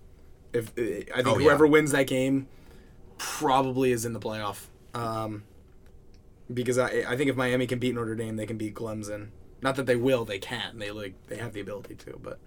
[0.53, 1.43] If I think Oh, yeah.
[1.45, 2.47] whoever wins that game
[3.17, 4.67] probably is in the playoff.
[4.93, 5.43] Um,
[6.53, 9.30] because I I think if Miami can beat Notre Dame, they can beat Clemson.
[9.62, 10.77] Not that they will, they can.
[10.77, 12.39] They like they have the ability to, but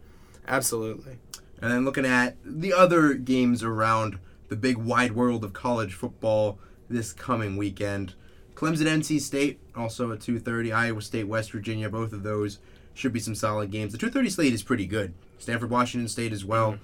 [0.46, 1.18] absolutely.
[1.62, 4.18] And then looking at the other games around
[4.48, 8.14] the big wide world of college football this coming weekend.
[8.54, 12.58] Clemson NC State also at 2:30, Iowa State West Virginia, both of those
[12.94, 13.92] should be some solid games.
[13.92, 15.14] The 2:30 slate is pretty good.
[15.38, 16.78] Stanford Washington State as well.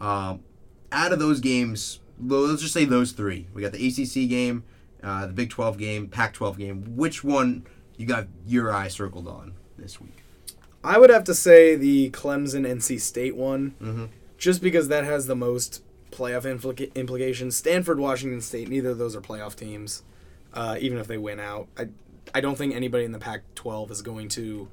[0.00, 0.40] Um,
[0.90, 3.46] out of those games, let's just say those three.
[3.54, 4.64] We got the ACC game,
[5.02, 6.96] uh, the Big 12 game, Pac-12 game.
[6.96, 7.64] Which one
[7.96, 10.18] you got your eye circled on this week?
[10.84, 14.08] I would have to say the Clemson NC State one, Mhm.
[14.42, 17.56] Just because that has the most playoff implica- implications.
[17.56, 20.02] Stanford, Washington State, neither of those are playoff teams.
[20.52, 21.88] Uh, even if they win out, I
[22.34, 24.68] I don't think anybody in the Pac-12 is going to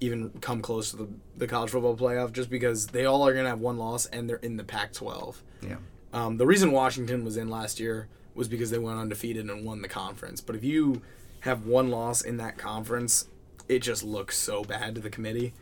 [0.00, 3.44] even come close to the, the college football playoff, just because they all are going
[3.44, 5.36] to have one loss and they're in the Pac-12.
[5.60, 5.76] Yeah.
[6.14, 9.82] Um, the reason Washington was in last year was because they went undefeated and won
[9.82, 10.40] the conference.
[10.40, 11.02] But if you
[11.40, 13.28] have one loss in that conference,
[13.68, 15.52] it just looks so bad to the committee.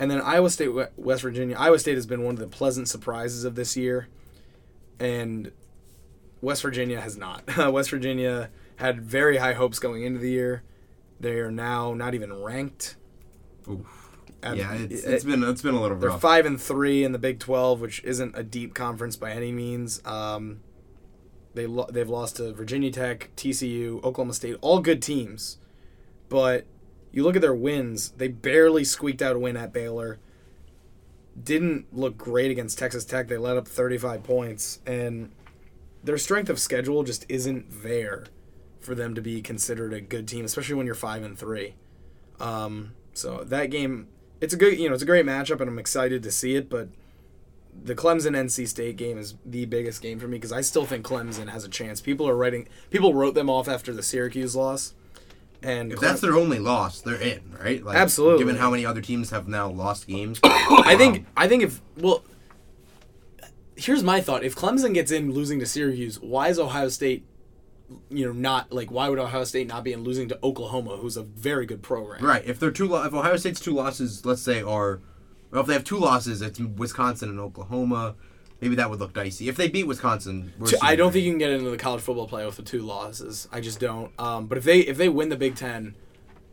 [0.00, 1.54] And then Iowa State, West Virginia.
[1.58, 4.08] Iowa State has been one of the pleasant surprises of this year,
[4.98, 5.52] and
[6.40, 7.44] West Virginia has not.
[7.72, 10.62] West Virginia had very high hopes going into the year.
[11.20, 12.96] They are now not even ranked.
[13.68, 14.08] Oof.
[14.42, 16.12] Yeah, it's, it- it's been it's been a little rough.
[16.12, 19.52] they're five and three in the Big Twelve, which isn't a deep conference by any
[19.52, 20.00] means.
[20.06, 20.60] Um,
[21.52, 25.58] they lo- they've lost to Virginia Tech, TCU, Oklahoma State, all good teams,
[26.30, 26.64] but
[27.12, 30.18] you look at their wins, they barely squeaked out a win at Baylor.
[31.42, 33.28] Didn't look great against Texas Tech.
[33.28, 35.30] They let up 35 points and
[36.02, 38.26] their strength of schedule just isn't there
[38.80, 41.74] for them to be considered a good team, especially when you're 5 and 3.
[42.38, 44.08] Um, so that game
[44.40, 46.70] it's a good, you know, it's a great matchup and I'm excited to see it,
[46.70, 46.88] but
[47.84, 51.04] the Clemson NC State game is the biggest game for me because I still think
[51.04, 52.00] Clemson has a chance.
[52.00, 54.94] People are writing, people wrote them off after the Syracuse loss,
[55.62, 57.84] and If that's their only loss, they're in, right?
[57.84, 58.38] Like, Absolutely.
[58.38, 61.80] Given how many other teams have now lost games, I think um, I think if
[61.96, 62.24] well,
[63.76, 67.24] here's my thought: if Clemson gets in losing to Syracuse, why is Ohio State,
[68.08, 71.16] you know, not like why would Ohio State not be in losing to Oklahoma, who's
[71.16, 72.24] a very good program?
[72.24, 72.44] right?
[72.46, 75.00] If they're two, lo- if Ohio State's two losses, let's say, are,
[75.50, 78.14] well, if they have two losses, it's Wisconsin and Oklahoma.
[78.60, 79.48] Maybe that would look dicey.
[79.48, 82.28] If they beat Wisconsin, we're I don't think you can get into the college football
[82.28, 83.48] playoff with two losses.
[83.50, 84.12] I just don't.
[84.18, 85.94] Um, but if they if they win the Big Ten,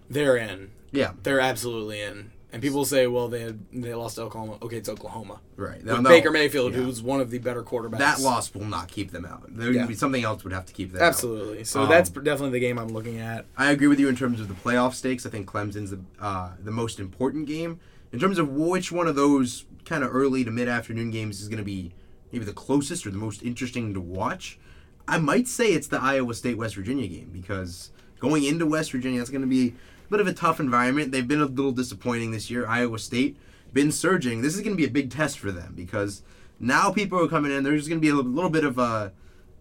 [0.09, 0.71] they're in.
[0.91, 2.31] Yeah, They're absolutely in.
[2.53, 4.57] And people say, well, they had, they lost Oklahoma.
[4.61, 5.41] Okay, it's Oklahoma.
[5.57, 5.83] right.
[5.83, 6.79] Now, no, Baker Mayfield, yeah.
[6.79, 7.97] who's one of the better quarterbacks.
[7.97, 9.43] that loss will not keep them out.
[9.53, 9.85] There would Yeah.
[9.85, 11.07] be something else would have to keep them out.
[11.09, 11.65] Absolutely.
[11.65, 13.45] So Um, that's definitely the game I'm looking at.
[13.57, 15.25] I agree with you in terms of the playoff stakes.
[15.25, 17.81] I think Clemson's the uh, the most important game.
[18.13, 21.47] In terms of which one of those kind of early to mid afternoon games is
[21.47, 21.93] going to be
[22.31, 24.59] maybe the closest or the most interesting to watch,
[25.07, 29.19] I might say it's the Iowa State West Virginia game because going into West Virginia,
[29.19, 31.11] that's going to be a bit of a tough environment.
[31.11, 32.67] They've been a little disappointing this year.
[32.67, 33.37] Iowa State
[33.73, 34.41] been surging.
[34.41, 36.21] This is going to be a big test for them because
[36.59, 37.63] now people are coming in.
[37.63, 39.13] There's going to be a little, bit of a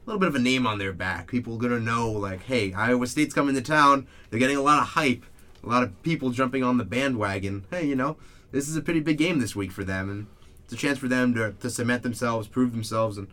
[0.07, 1.29] little bit of a name on their back.
[1.29, 4.07] People are gonna know, like, hey, Iowa State's coming to town.
[4.31, 5.25] They're getting a lot of hype,
[5.63, 7.65] a lot of people jumping on the bandwagon.
[7.71, 8.17] Hey, you know,
[8.57, 10.27] this is a pretty big game this week for them, and
[10.65, 13.29] it's a chance for them to, to cement themselves, prove themselves, and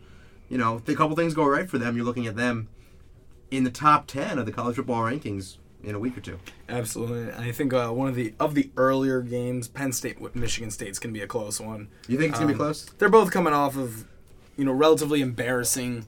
[0.48, 2.68] you know, if a couple things go right for them, you're looking at them
[3.50, 6.38] in the top ten of the college football rankings in a week or two.
[6.68, 7.32] Absolutely.
[7.32, 10.98] I think uh, one of the of the earlier games, Penn State with Michigan State's
[10.98, 11.88] going to be a close one.
[12.08, 12.84] You think it's gonna Um, be close?
[12.98, 14.06] They're both coming off of,
[14.56, 16.06] you know, relatively embarrassing,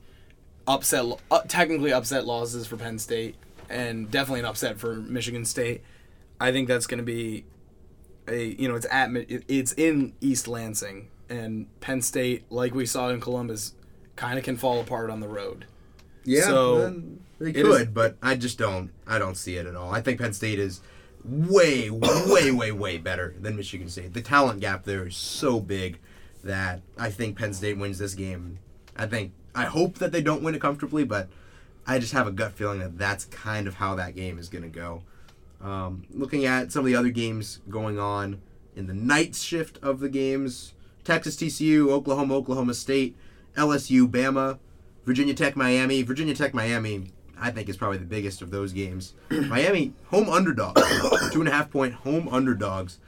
[0.66, 3.36] upset, uh, technically upset losses for Penn State,
[3.68, 5.82] and definitely an upset for Michigan State.
[6.40, 7.44] I think that's going to be
[8.28, 13.08] a, you know, it's at it's in East Lansing, and Penn State, like we saw
[13.10, 13.74] in Columbus,
[14.16, 15.66] kind of can fall apart on the road.
[16.24, 17.02] Yeah, so,
[17.38, 18.90] they it could, is- but I just don't.
[19.06, 19.92] I don't see it at all.
[19.92, 20.80] I think Penn State is
[21.24, 24.12] way, way, way, way better than Michigan State.
[24.12, 25.98] The talent gap there is so big
[26.44, 28.58] that I think Penn State wins this game.
[28.96, 31.28] I think I hope that they don't win it comfortably, but
[31.86, 34.62] I just have a gut feeling that that's kind of how that game is going
[34.62, 35.02] to go.
[35.60, 38.40] Um, looking at some of the other games going on
[38.74, 43.16] in the night shift of the games, Texas TCU, Oklahoma, Oklahoma State,
[43.56, 44.58] LSU, Bama,
[45.04, 46.02] Virginia Tech, Miami.
[46.02, 49.14] Virginia Tech, Miami, I think is probably the biggest of those games.
[49.30, 50.82] Miami, home underdogs,
[51.32, 52.98] two and a half point home underdogs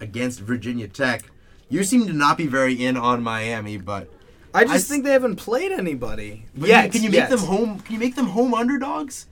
[0.00, 1.24] against Virginia Tech.
[1.68, 4.08] You seem to not be very in on Miami, but
[4.54, 6.46] I just I think they haven't played anybody.
[6.54, 6.90] yet.
[6.92, 7.30] can you make yet.
[7.30, 7.80] them home?
[7.80, 9.26] Can you make them home underdogs?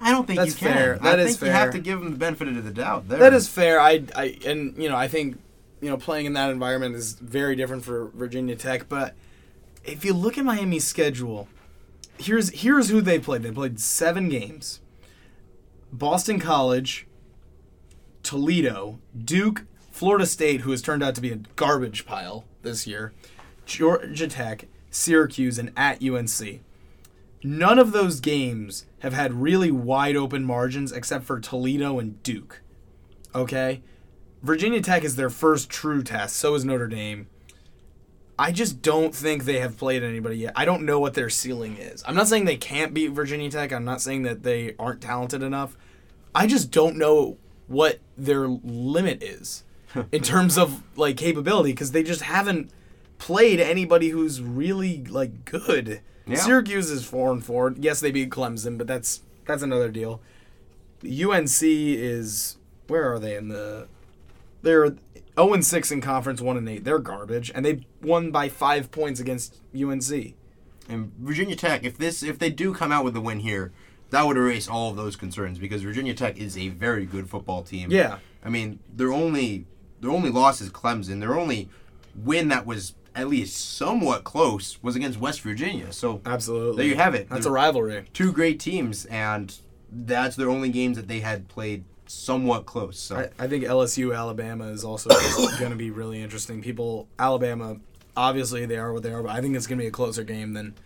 [0.00, 0.76] I don't think That's you can.
[0.76, 0.94] fair.
[1.00, 3.08] I That is think you have to give them the benefit of the doubt.
[3.08, 3.18] There.
[3.18, 3.80] That is fair.
[3.80, 5.38] I, I, and you know, I think,
[5.80, 8.88] you know, playing in that environment is very different for Virginia Tech.
[8.88, 9.14] But
[9.84, 11.48] if you look at Miami's schedule,
[12.18, 13.42] here's here's who they played.
[13.42, 14.80] They played seven games:
[15.92, 17.06] Boston College,
[18.22, 23.12] Toledo, Duke, Florida State, who has turned out to be a garbage pile this year,
[23.66, 26.60] Georgia Tech, Syracuse, and at UNC.
[27.42, 32.62] None of those games have had really wide open margins except for Toledo and Duke.
[33.34, 33.82] Okay?
[34.42, 37.28] Virginia Tech is their first true test, so is Notre Dame.
[38.38, 40.52] I just don't think they have played anybody yet.
[40.54, 42.04] I don't know what their ceiling is.
[42.06, 43.72] I'm not saying they can't beat Virginia Tech.
[43.72, 45.76] I'm not saying that they aren't talented enough.
[46.34, 49.64] I just don't know what their limit is
[50.12, 52.70] in terms of like capability because they just haven't
[53.18, 56.00] played anybody who's really like good.
[56.28, 56.36] Yeah.
[56.36, 57.74] Syracuse is four and four.
[57.78, 60.20] Yes, they beat Clemson, but that's that's another deal.
[61.04, 62.56] UNC is
[62.86, 63.88] where are they in the?
[64.62, 64.96] They're
[65.36, 66.84] 0 and 6 in conference, 1 and 8.
[66.84, 70.34] They're garbage, and they won by five points against UNC.
[70.88, 73.72] And Virginia Tech, if this if they do come out with a win here,
[74.10, 77.62] that would erase all of those concerns because Virginia Tech is a very good football
[77.62, 77.90] team.
[77.90, 79.66] Yeah, I mean, their only
[80.00, 81.20] their only loss is Clemson.
[81.20, 81.68] Their only
[82.14, 85.92] win that was at least somewhat close was against West Virginia.
[85.92, 86.76] So absolutely.
[86.76, 87.28] there you have it.
[87.28, 88.04] That's They're a rivalry.
[88.12, 89.54] two great teams, and
[89.90, 92.98] that's their only games that they had played somewhat close.
[92.98, 95.10] So I, I think LSU Alabama is also
[95.58, 96.62] going to be really interesting.
[96.62, 97.78] People, Alabama,
[98.16, 100.22] obviously they are what they are, but I think it's going to be a closer
[100.22, 100.76] game than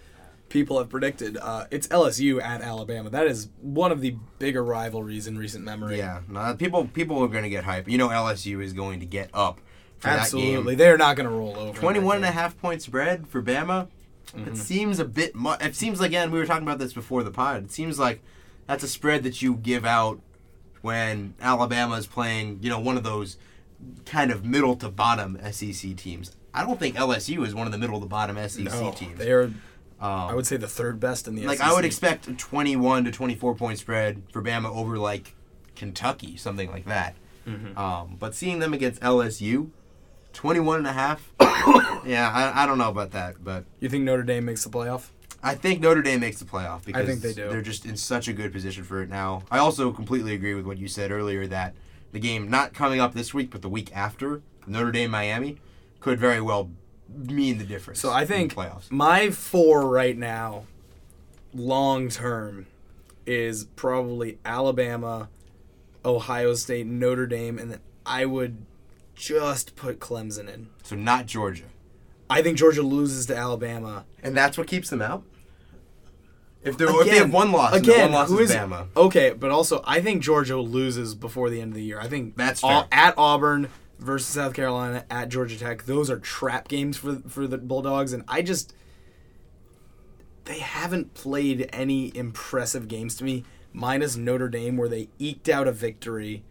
[0.48, 1.36] people have predicted.
[1.36, 3.10] Uh, it's LSU at Alabama.
[3.10, 5.98] That is one of the bigger rivalries in recent memory.
[5.98, 7.90] Yeah, no, people people are going to get hype.
[7.90, 9.60] You know LSU is going to get up
[10.04, 10.74] absolutely.
[10.74, 11.68] They're not going to roll over.
[11.68, 13.88] in that 21 and a half point spread for Bama.
[14.34, 14.52] Mm-hmm.
[14.52, 15.62] It seems a bit much.
[15.62, 17.64] It seems like, again we were talking about this before the pod.
[17.64, 18.22] It seems like
[18.66, 20.20] that's a spread that you give out
[20.80, 23.36] when Alabama is playing, you know, one of those
[24.06, 26.32] kind of middle to bottom SEC teams.
[26.54, 29.18] I don't think LSU is one of the middle to bottom SEC No, teams.
[29.18, 29.44] they are.
[29.44, 29.54] Um,
[30.00, 31.66] I would say the third best in the like SEC.
[31.66, 35.34] I would expect a 21 to 24 point spread for Bama over like
[35.76, 37.14] Kentucky, something like that.
[37.46, 37.78] Mm-hmm.
[37.78, 39.70] Um, but seeing them against LSU,
[40.32, 41.32] 21 and a half,
[42.06, 45.08] yeah, I, I don't know about that, but You think Notre Dame makes the playoff?
[45.42, 47.48] I think Notre Dame makes the playoff because think they do.
[47.48, 49.42] they're just in such a good position for it now.
[49.50, 51.74] I also completely agree with what you said earlier that
[52.12, 55.58] the game not coming up this week, but the week after, Notre Dame Miami,
[55.98, 56.70] could very well
[57.08, 58.00] mean the difference.
[58.00, 58.90] So I in the think playoffs.
[58.90, 60.64] my four right now,
[61.52, 62.66] long term,
[63.26, 65.28] is probably Alabama,
[66.04, 68.64] Ohio State, Notre Dame, and then I would
[69.14, 70.68] just put Clemson in.
[70.82, 71.64] So not Georgia,
[72.30, 74.04] I think Georgia loses to Alabama.
[74.22, 75.24] and that's what keeps them out.
[76.64, 78.86] If they if they have one loss, again, the one loss who is is Bama.
[78.96, 81.98] Okay, but also I think Georgia loses before the end of the year.
[82.00, 85.84] I think That's all- at Auburn versus South Carolina at Georgia Tech.
[85.86, 88.74] Those are trap games for for the Bulldogs, and I just
[90.44, 95.66] they haven't played any impressive games to me, minus Notre Dame where they eked out
[95.68, 96.44] a victory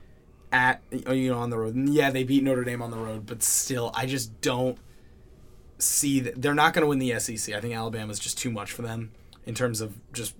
[0.52, 1.76] at oh, you know on the road.
[1.89, 4.78] Yeah, they beat Notre Dame on the road, but still, I just don't
[5.78, 7.56] see that they're not going to win the SEC.
[7.56, 9.12] I think Alabama's just too much for them
[9.45, 10.36] in terms of just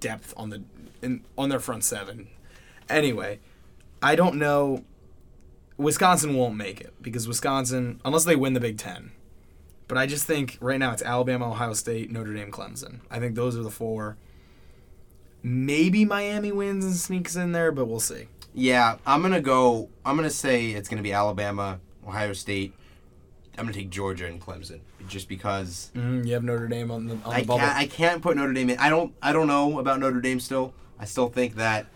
[0.00, 0.62] depth on the
[1.02, 2.28] in, on their front seven.
[2.88, 3.40] Anyway,
[4.02, 4.84] I don't know.
[5.76, 9.12] Wisconsin won't make it because Wisconsin, unless they win the Big Ten.
[9.88, 13.00] But I just think right now it's Alabama, Ohio State, Notre Dame, Clemson.
[13.10, 14.16] I think those are the four.
[15.42, 18.26] Maybe Miami wins and sneaks in there, but we'll see.
[18.58, 19.90] Yeah, I'm gonna go.
[20.04, 22.72] I'm gonna say it's gonna be Alabama, Ohio State.
[23.58, 27.14] I'm gonna take Georgia and Clemson just because Mm, you have Notre Dame on the,
[27.24, 27.60] on I the bubble.
[27.60, 27.76] can't.
[27.76, 28.78] I can't put Notre Dame in.
[28.78, 29.14] I don't.
[29.22, 30.72] I don't know about Notre Dame still.
[30.98, 31.86] I still think that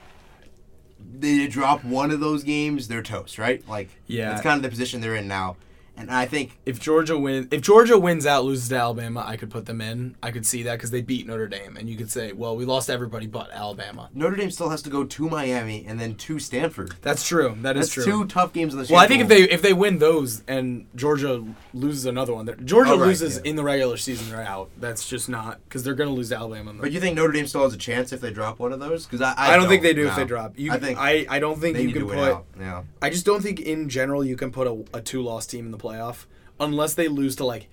[1.19, 3.67] they drop one of those games, they're toast, right?
[3.67, 4.33] Like, Yeah.
[4.33, 5.57] it's kind of the position they're in now.
[6.01, 9.51] And I think if Georgia wins, if Georgia wins out, loses to Alabama, I could
[9.51, 10.17] put them in.
[10.23, 12.65] I could see that because they beat Notre Dame, and you could say, well, we
[12.65, 14.11] lost everybody but Alabama.
[14.15, 16.95] Notre Dame still has to go to Miami and then to Stanford.
[17.03, 17.57] That's true.
[17.61, 18.05] That is That's true.
[18.05, 18.87] two tough games in the.
[18.91, 22.91] Well, I think if they if they win those and Georgia loses another one, Georgia
[22.91, 23.51] Oh, right, loses yeah.
[23.51, 24.71] in the regular season, they're out.
[24.79, 26.73] That's just not because they're going to lose to Alabama.
[26.73, 29.07] But you think Notre Dame still has a chance if they drop one of those?
[29.07, 30.11] Because I, I, don't think they do no.
[30.11, 30.59] if they drop.
[30.59, 32.45] You, I think I, I don't think you can put.
[32.59, 32.83] Yeah.
[33.01, 35.71] I just don't think in general you can put a, a two loss team in
[35.71, 36.27] the playoff
[36.59, 37.69] unless they lose to like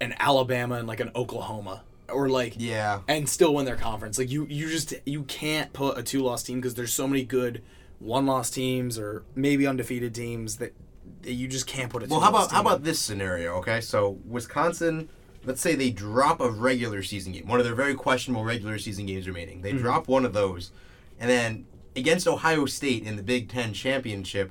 [0.00, 3.00] an Alabama and like an Oklahoma or like Yeah.
[3.08, 4.18] and still win their conference.
[4.18, 7.24] Like you you just you can't put a two loss team because there's so many
[7.24, 7.62] good
[7.98, 10.74] one loss teams or maybe undefeated teams that,
[11.22, 12.06] that you just can't put a.
[12.06, 12.84] Well, how about how about in.
[12.84, 13.54] this scenario?
[13.56, 15.08] Okay, so Wisconsin,
[15.44, 19.06] let's say they drop a regular season game, one of their very questionable regular season
[19.06, 19.56] games remaining.
[19.62, 19.76] Mm-hmm.
[19.76, 20.70] They drop one of those,
[21.18, 24.50] and then against Ohio State in the Big Ten championship,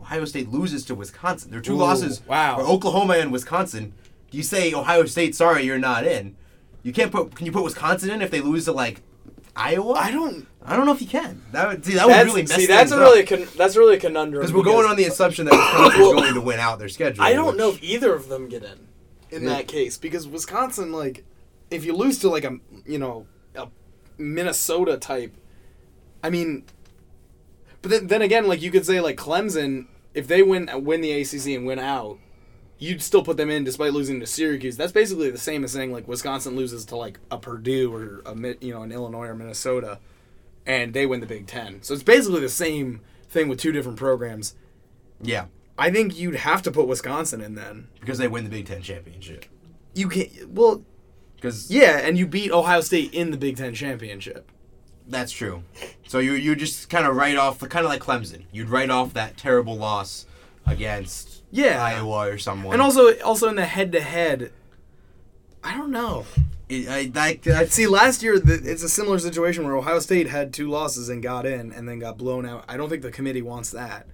[0.00, 1.50] Ohio State loses to Wisconsin.
[1.50, 2.60] Their two Ooh, losses wow.
[2.60, 3.92] Oklahoma and Wisconsin.
[4.30, 5.34] Do you say Ohio State?
[5.34, 6.36] Sorry, you're not in.
[6.82, 7.34] You can't put.
[7.34, 9.02] Can you put Wisconsin in if they lose to like
[9.54, 9.94] Iowa?
[9.94, 10.46] I don't.
[10.64, 11.42] I don't know if you can.
[11.52, 11.94] That would see.
[11.94, 13.00] That would That's, really mess see, that's a up.
[13.00, 16.14] really con- that's really a conundrum because we're going on the assumption that Wisconsin's Well,
[16.14, 17.22] going to win out their schedule.
[17.24, 18.86] I don't which- know if either of them get in
[19.30, 19.48] in Yeah.
[19.50, 21.24] that case because Wisconsin, like,
[21.70, 23.68] if you lose to like a you know a
[24.18, 25.36] Minnesota type,
[26.22, 26.64] I mean,
[27.86, 31.12] but then then again, like you could say like Clemson, if they win win the
[31.12, 32.18] ACC and win out,
[32.78, 34.76] you'd still put them in despite losing to Syracuse.
[34.76, 38.34] That's basically the same as saying like Wisconsin loses to like a Purdue or a
[38.60, 39.98] you know an Illinois or Minnesota,
[40.66, 41.82] and they win the Big Ten.
[41.82, 44.54] So it's basically the same thing with two different programs.
[45.20, 45.46] Yeah.
[45.78, 47.88] I think you'd have to put Wisconsin in then.
[48.00, 49.44] because they win the Big Ten championship.
[49.94, 50.48] You can't.
[50.48, 50.82] well,
[51.34, 54.50] Because yeah, and you beat Ohio State in the Big Ten championship.
[55.08, 55.62] That's true.
[56.06, 58.44] So you you just kind of write off, the kind of like Clemson.
[58.52, 60.26] You'd write off that terrible loss
[60.66, 61.82] against Yeah.
[61.82, 62.72] Iowa or someone.
[62.74, 64.52] And also, also in the head to head,
[65.62, 66.26] I don't know.
[66.68, 70.00] It- I, that, uh, that's See, last year the, it's a similar situation where Ohio
[70.00, 72.64] State had two losses and got in, and then got blown out.
[72.68, 74.06] I don't think the committee wants that.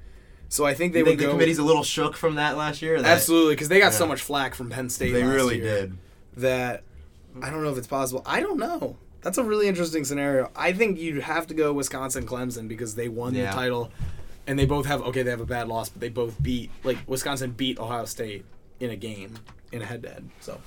[0.50, 2.58] So I think they you would think the go committee's a little shook from that
[2.58, 3.00] last year.
[3.00, 5.12] That absolutely because they got so much flack from Penn State.
[5.12, 5.98] They really year did.
[6.36, 6.82] That
[7.42, 8.22] I don't know if it's possible.
[8.26, 8.98] I don't know.
[9.22, 10.50] That's a really interesting scenario.
[10.56, 13.50] I think you'd have to go Wisconsin Clemson because they won Yeah.
[13.50, 13.90] the title,
[14.46, 15.22] and they both have okay.
[15.22, 18.44] They have a bad loss, but they both beat like Wisconsin beat Ohio State
[18.80, 19.34] in a game
[19.70, 20.28] in a head to head.
[20.40, 20.60] So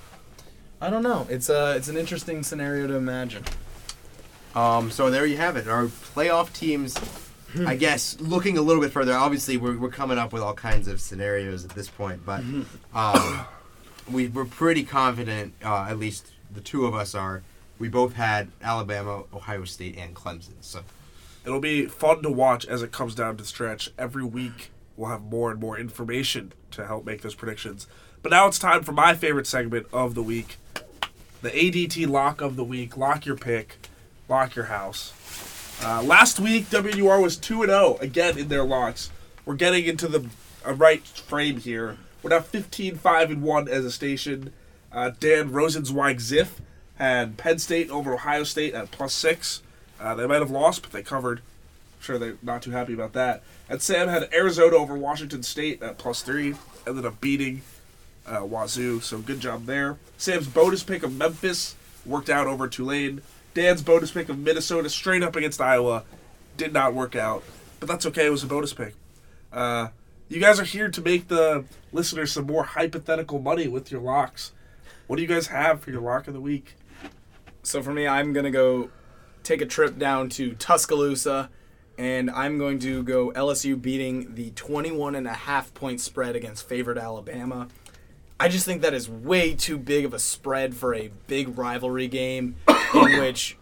[0.81, 1.27] I don't know.
[1.29, 3.43] It's a it's an interesting scenario to imagine.
[4.55, 5.67] Um, so there you have it.
[5.67, 6.95] Our playoff teams,
[7.67, 9.13] I guess, looking a little bit further.
[9.13, 12.41] Obviously, we're, we're coming up with all kinds of scenarios at this point, but
[12.93, 13.45] um,
[14.09, 15.53] we we're pretty confident.
[15.63, 17.43] Uh, at least the two of us are.
[17.77, 20.53] We both had Alabama, Ohio State, and Clemson.
[20.61, 20.81] So
[21.45, 23.91] It'll be fun to watch as it comes down to the stretch.
[23.99, 27.85] Every week, we'll have more and more information to help make those predictions.
[28.23, 30.57] But now it's time for my favorite segment of the week
[31.41, 32.97] the ADT lock of the week.
[32.97, 33.77] Lock your pick,
[34.27, 35.13] lock your house.
[35.83, 39.11] Uh, last week, WNUR was 2 and 0 again in their locks.
[39.45, 40.27] We're getting into the
[40.65, 41.97] uh, right frame here.
[42.23, 44.53] We're now 15 5 and 1 as a station.
[44.91, 46.61] Uh, Dan Rosenzweig Ziff
[46.95, 49.61] had Penn State over Ohio State at plus six.
[49.99, 51.39] Uh, they might have lost, but they covered.
[51.39, 53.43] I'm sure they're not too happy about that.
[53.69, 56.55] And Sam had Arizona over Washington State at plus three.
[56.87, 57.61] Ended up beating
[58.27, 59.97] uh, Wazoo, so good job there.
[60.17, 61.75] Sam's bonus pick of Memphis
[62.05, 63.21] worked out over Tulane.
[63.53, 66.03] Dan's bonus pick of Minnesota straight up against Iowa
[66.57, 67.43] did not work out,
[67.79, 68.27] but that's okay.
[68.27, 68.93] It was a bonus pick.
[69.51, 69.89] Uh,
[70.27, 74.51] you guys are here to make the listeners some more hypothetical money with your locks.
[75.07, 76.75] What do you guys have for your lock of the week?
[77.65, 78.89] So for me, I'm gonna go
[79.41, 81.49] take a trip down to Tuscaloosa,
[81.97, 86.67] and I'm going to go LSU beating the 21 and a half point spread against
[86.67, 87.67] favored Alabama.
[88.39, 92.07] I just think that is way too big of a spread for a big rivalry
[92.07, 92.57] game
[92.93, 93.57] in which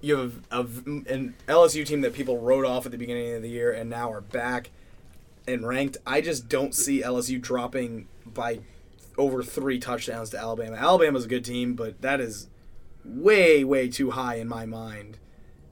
[0.00, 3.50] you have a, an LSU team that people wrote off at the beginning of the
[3.50, 4.70] year and now are back
[5.46, 5.96] and ranked.
[6.06, 8.60] I just don't see LSU dropping by
[9.18, 10.76] over three touchdowns to Alabama.
[10.76, 12.48] Alabama's a good team, but that is
[13.04, 15.18] way, way too high in my mind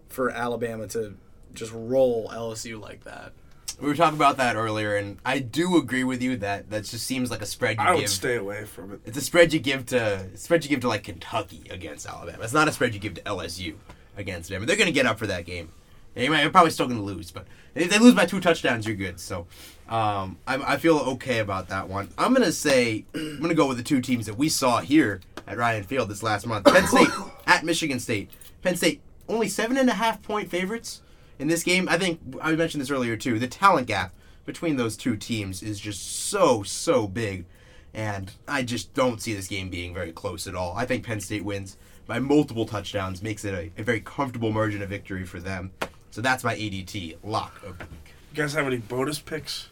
[0.09, 1.15] for Alabama to
[1.55, 3.33] just roll LSU like that.
[3.81, 7.07] we were talking about that earlier, and I do agree with you that that just
[7.07, 8.11] seems like a spread you I would give.
[8.11, 9.01] stay away from it.
[9.05, 9.99] It's a spread you give to
[10.33, 12.43] a spread you give to like Kentucky against Alabama.
[12.43, 13.75] It's not a spread you give to LSU
[14.17, 14.67] against them.
[14.67, 15.71] They're going to get up for that game.
[16.15, 18.85] They might, they're probably still going to lose, but if they lose by two touchdowns,
[18.85, 19.21] you're good.
[19.21, 19.47] So
[19.89, 22.09] um, I, I feel okay about that one.
[22.19, 24.81] I'm going to say I'm going to go with the two teams that we saw
[24.81, 25.21] here
[25.51, 26.65] at Ryan Field this last month.
[26.67, 27.09] Penn State
[27.47, 28.31] at Michigan State.
[28.63, 31.03] Penn State only seven and a half point favorites
[31.39, 31.89] in this game.
[31.89, 33.39] I think I mentioned this earlier too.
[33.39, 34.15] The talent gap
[34.47, 37.47] between those two teams is just so so big,
[37.93, 40.75] and I just don't see this game being very close at all.
[40.77, 41.77] I think Penn State wins
[42.07, 45.73] by multiple touchdowns, makes it a, a very comfortable margin of victory for them.
[46.11, 48.15] So that's my ADT lock of the week.
[48.33, 49.69] You guys have any bonus picks?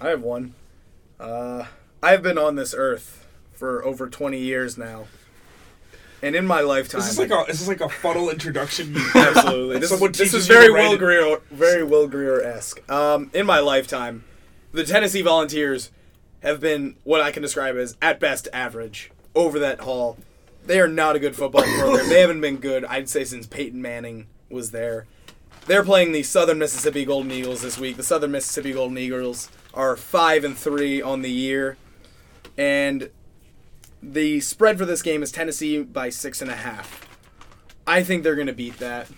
[0.00, 0.54] I have one.
[1.20, 1.64] Uh,
[2.02, 3.21] I've been on this earth
[3.52, 5.06] for over 20 years now.
[6.22, 8.96] And in my lifetime, this Is like a this is like a funnel introduction?
[9.14, 9.80] Absolutely.
[9.80, 10.96] This, is, this is very Will.
[10.96, 12.88] Greer, very Will Greer esque.
[12.88, 14.22] Um, in my lifetime,
[14.70, 15.90] the Tennessee Volunteers
[16.40, 20.16] have been what I can describe as at best average over that haul.
[20.64, 22.08] They are not a good football program.
[22.08, 25.06] They haven't been good, I'd say, since Peyton Manning was there.
[25.66, 27.96] They're playing the Southern Mississippi Golden Eagles this week.
[27.96, 31.76] The Southern Mississippi Golden Eagles are five and three on the year,
[32.56, 33.10] and
[34.02, 37.08] the spread for this game is Tennessee by six and a half.
[37.86, 39.08] I think they're going to beat that.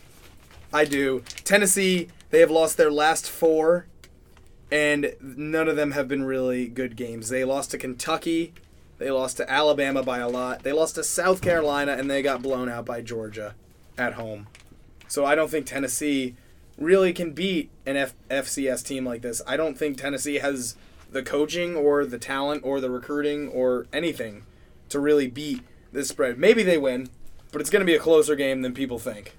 [0.72, 1.22] I do.
[1.45, 3.87] Tennessee, they have lost their last four,
[4.70, 7.28] and none of them have been really good games.
[7.28, 8.53] They lost to Kentucky,
[8.99, 12.43] they lost to Alabama by a lot, they lost to South Carolina, and they got
[12.43, 13.55] blown out by Georgia
[13.97, 14.49] at home.
[15.09, 16.35] So I don't think Tennessee
[16.76, 19.41] really can beat an F- FCS team like this.
[19.47, 20.76] I don't think Tennessee has
[21.11, 24.45] the coaching or the talent or the recruiting or anything
[24.95, 25.61] to really beat
[25.92, 26.38] this spread.
[26.38, 27.11] Maybe they win,
[27.53, 29.36] but it's going to be a closer game than people think.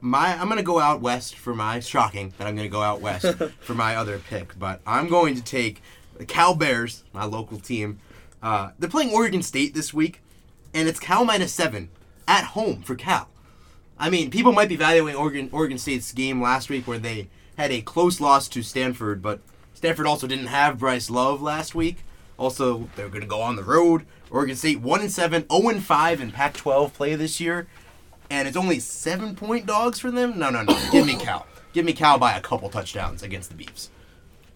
[0.00, 3.26] My I'm gonna go out west for my shocking that I'm gonna go out west
[3.60, 5.82] for my other pick, but I'm going to take
[6.18, 8.00] the Cal Bears, my local team.
[8.42, 10.20] Uh, they're playing Oregon State this week,
[10.74, 11.88] and it's Cal minus seven
[12.28, 13.28] at home for Cal.
[13.98, 17.72] I mean, people might be valuing Oregon Oregon State's game last week where they had
[17.72, 19.40] a close loss to Stanford, but
[19.72, 22.04] Stanford also didn't have Bryce Love last week.
[22.36, 24.04] Also, they're going to go on the road.
[24.34, 27.68] Oregon State one and seven, 0 and five in Pac-12 play this year,
[28.28, 30.38] and it's only seven point dogs for them.
[30.38, 30.76] No, no, no.
[30.92, 31.46] Give me Cal.
[31.72, 33.90] Give me Cal by a couple touchdowns against the Beavs.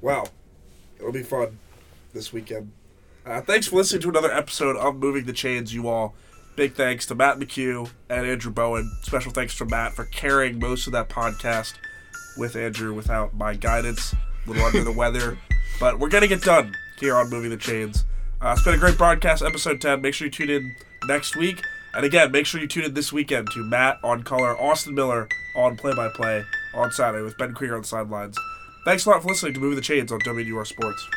[0.01, 0.29] Well,
[0.99, 1.61] it'll be fun
[2.13, 2.73] this weekend.
[3.25, 6.15] Uh, thanks for listening to another episode of Moving the Chains, you all.
[6.57, 8.91] Big thanks to Matt McHugh and Andrew Bowen.
[9.03, 11.75] Special thanks to Matt for carrying most of that podcast
[12.37, 14.13] with Andrew without my guidance.
[14.13, 15.39] A little under the weather.
[15.81, 18.05] But we're gonna get done here on Moving the Chains.
[18.41, 20.01] Uh, it's been a great broadcast, episode 10.
[20.01, 20.77] Make sure you tune in
[21.09, 21.61] next week.
[21.95, 25.29] And again, make sure you tune in this weekend to Matt on color, Austin Miller
[25.57, 28.39] on play by play on Saturday with Ben Krieger on sidelines.
[28.85, 31.09] Thanks a lot for listening to Moving the Chains on WNUR Sports.